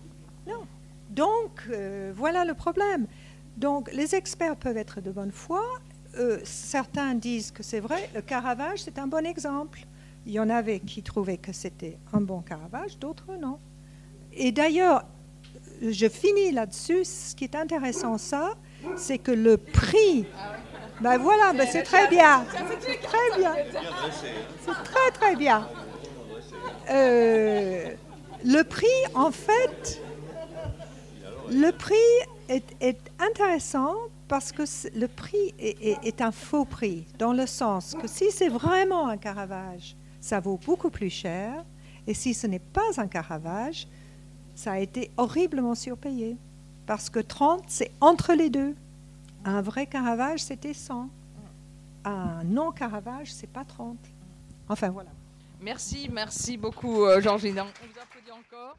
non. 0.48 0.66
Donc 1.10 1.68
euh, 1.70 2.14
voilà 2.16 2.46
le 2.46 2.54
problème. 2.54 3.08
Donc 3.58 3.92
les 3.92 4.16
experts 4.16 4.56
peuvent 4.56 4.78
être 4.78 5.02
de 5.02 5.12
bonne 5.12 5.32
foi. 5.32 5.64
Euh, 6.18 6.40
certains 6.44 7.14
disent 7.14 7.52
que 7.52 7.64
c'est 7.64 7.80
vrai. 7.80 8.10
Le 8.14 8.22
Caravage, 8.22 8.80
c'est 8.84 9.00
un 9.00 9.08
bon 9.08 9.26
exemple. 9.26 9.80
Il 10.26 10.32
y 10.34 10.40
en 10.40 10.50
avait 10.50 10.80
qui 10.80 11.04
trouvaient 11.04 11.38
que 11.38 11.54
c'était 11.54 11.98
un 12.14 12.22
bon 12.22 12.42
Caravage, 12.42 12.98
d'autres 12.98 13.36
non. 13.40 13.60
Et 14.34 14.52
d'ailleurs, 14.52 15.06
je 15.82 16.08
finis 16.08 16.52
là-dessus. 16.52 17.04
Ce 17.06 17.36
qui 17.36 17.44
est 17.44 17.56
intéressant, 17.56 18.18
ça, 18.18 18.56
c'est 18.96 19.18
que 19.18 19.32
le 19.32 19.58
prix. 19.58 20.26
Ben 21.02 21.18
voilà, 21.18 21.52
ben 21.54 21.68
c'est 21.70 21.84
très 21.84 22.08
bien. 22.08 22.46
C'est 22.80 23.02
très 23.02 23.38
bien. 23.38 23.54
C'est 24.66 24.84
très 24.84 25.12
très 25.12 25.36
bien. 25.36 25.68
Euh, 26.90 27.94
le 28.44 28.64
prix, 28.64 28.88
en 29.14 29.32
fait, 29.32 30.02
le 31.50 31.72
prix 31.72 31.96
est, 32.50 33.12
intéressant 33.20 33.96
parce 34.28 34.52
que 34.52 34.64
le 34.98 35.08
prix 35.08 35.54
est, 35.60 36.22
un 36.22 36.32
faux 36.32 36.66
prix, 36.66 37.06
dans 37.18 37.34
le 37.34 37.46
sens 37.46 37.96
que 38.00 38.08
si 38.08 38.32
c'est 38.32 38.50
vraiment 38.50 39.08
un 39.08 39.18
Caravage, 39.18 39.96
ça 40.20 40.40
vaut 40.40 40.60
beaucoup 40.66 40.90
plus 40.90 41.10
cher, 41.10 41.64
et 42.08 42.14
si 42.14 42.34
ce 42.34 42.48
n'est 42.48 42.60
pas 42.60 42.90
un 42.98 43.08
Caravage, 43.08 43.88
ça 44.56 44.74
a 44.74 44.80
été 44.80 45.12
horriblement 45.18 45.76
surpayé. 45.76 46.38
Parce 46.86 47.10
que 47.10 47.20
30, 47.20 47.64
c'est 47.68 47.92
entre 48.00 48.34
les 48.34 48.50
deux. 48.50 48.76
Un 49.44 49.62
vrai 49.62 49.86
Caravage, 49.86 50.40
c'était 50.40 50.74
100. 50.74 51.10
Un 52.06 52.44
non-Caravage, 52.44 53.34
c'est 53.34 53.50
pas 53.50 53.66
30. 53.66 53.98
Enfin, 54.70 54.90
voilà. 54.90 55.10
Merci, 55.62 56.10
merci 56.12 56.58
beaucoup, 56.58 57.06
euh, 57.06 57.22
Georgina. 57.22 57.64
On 57.64 57.66
vous 57.66 58.00
applaudit 58.00 58.32
encore. 58.32 58.78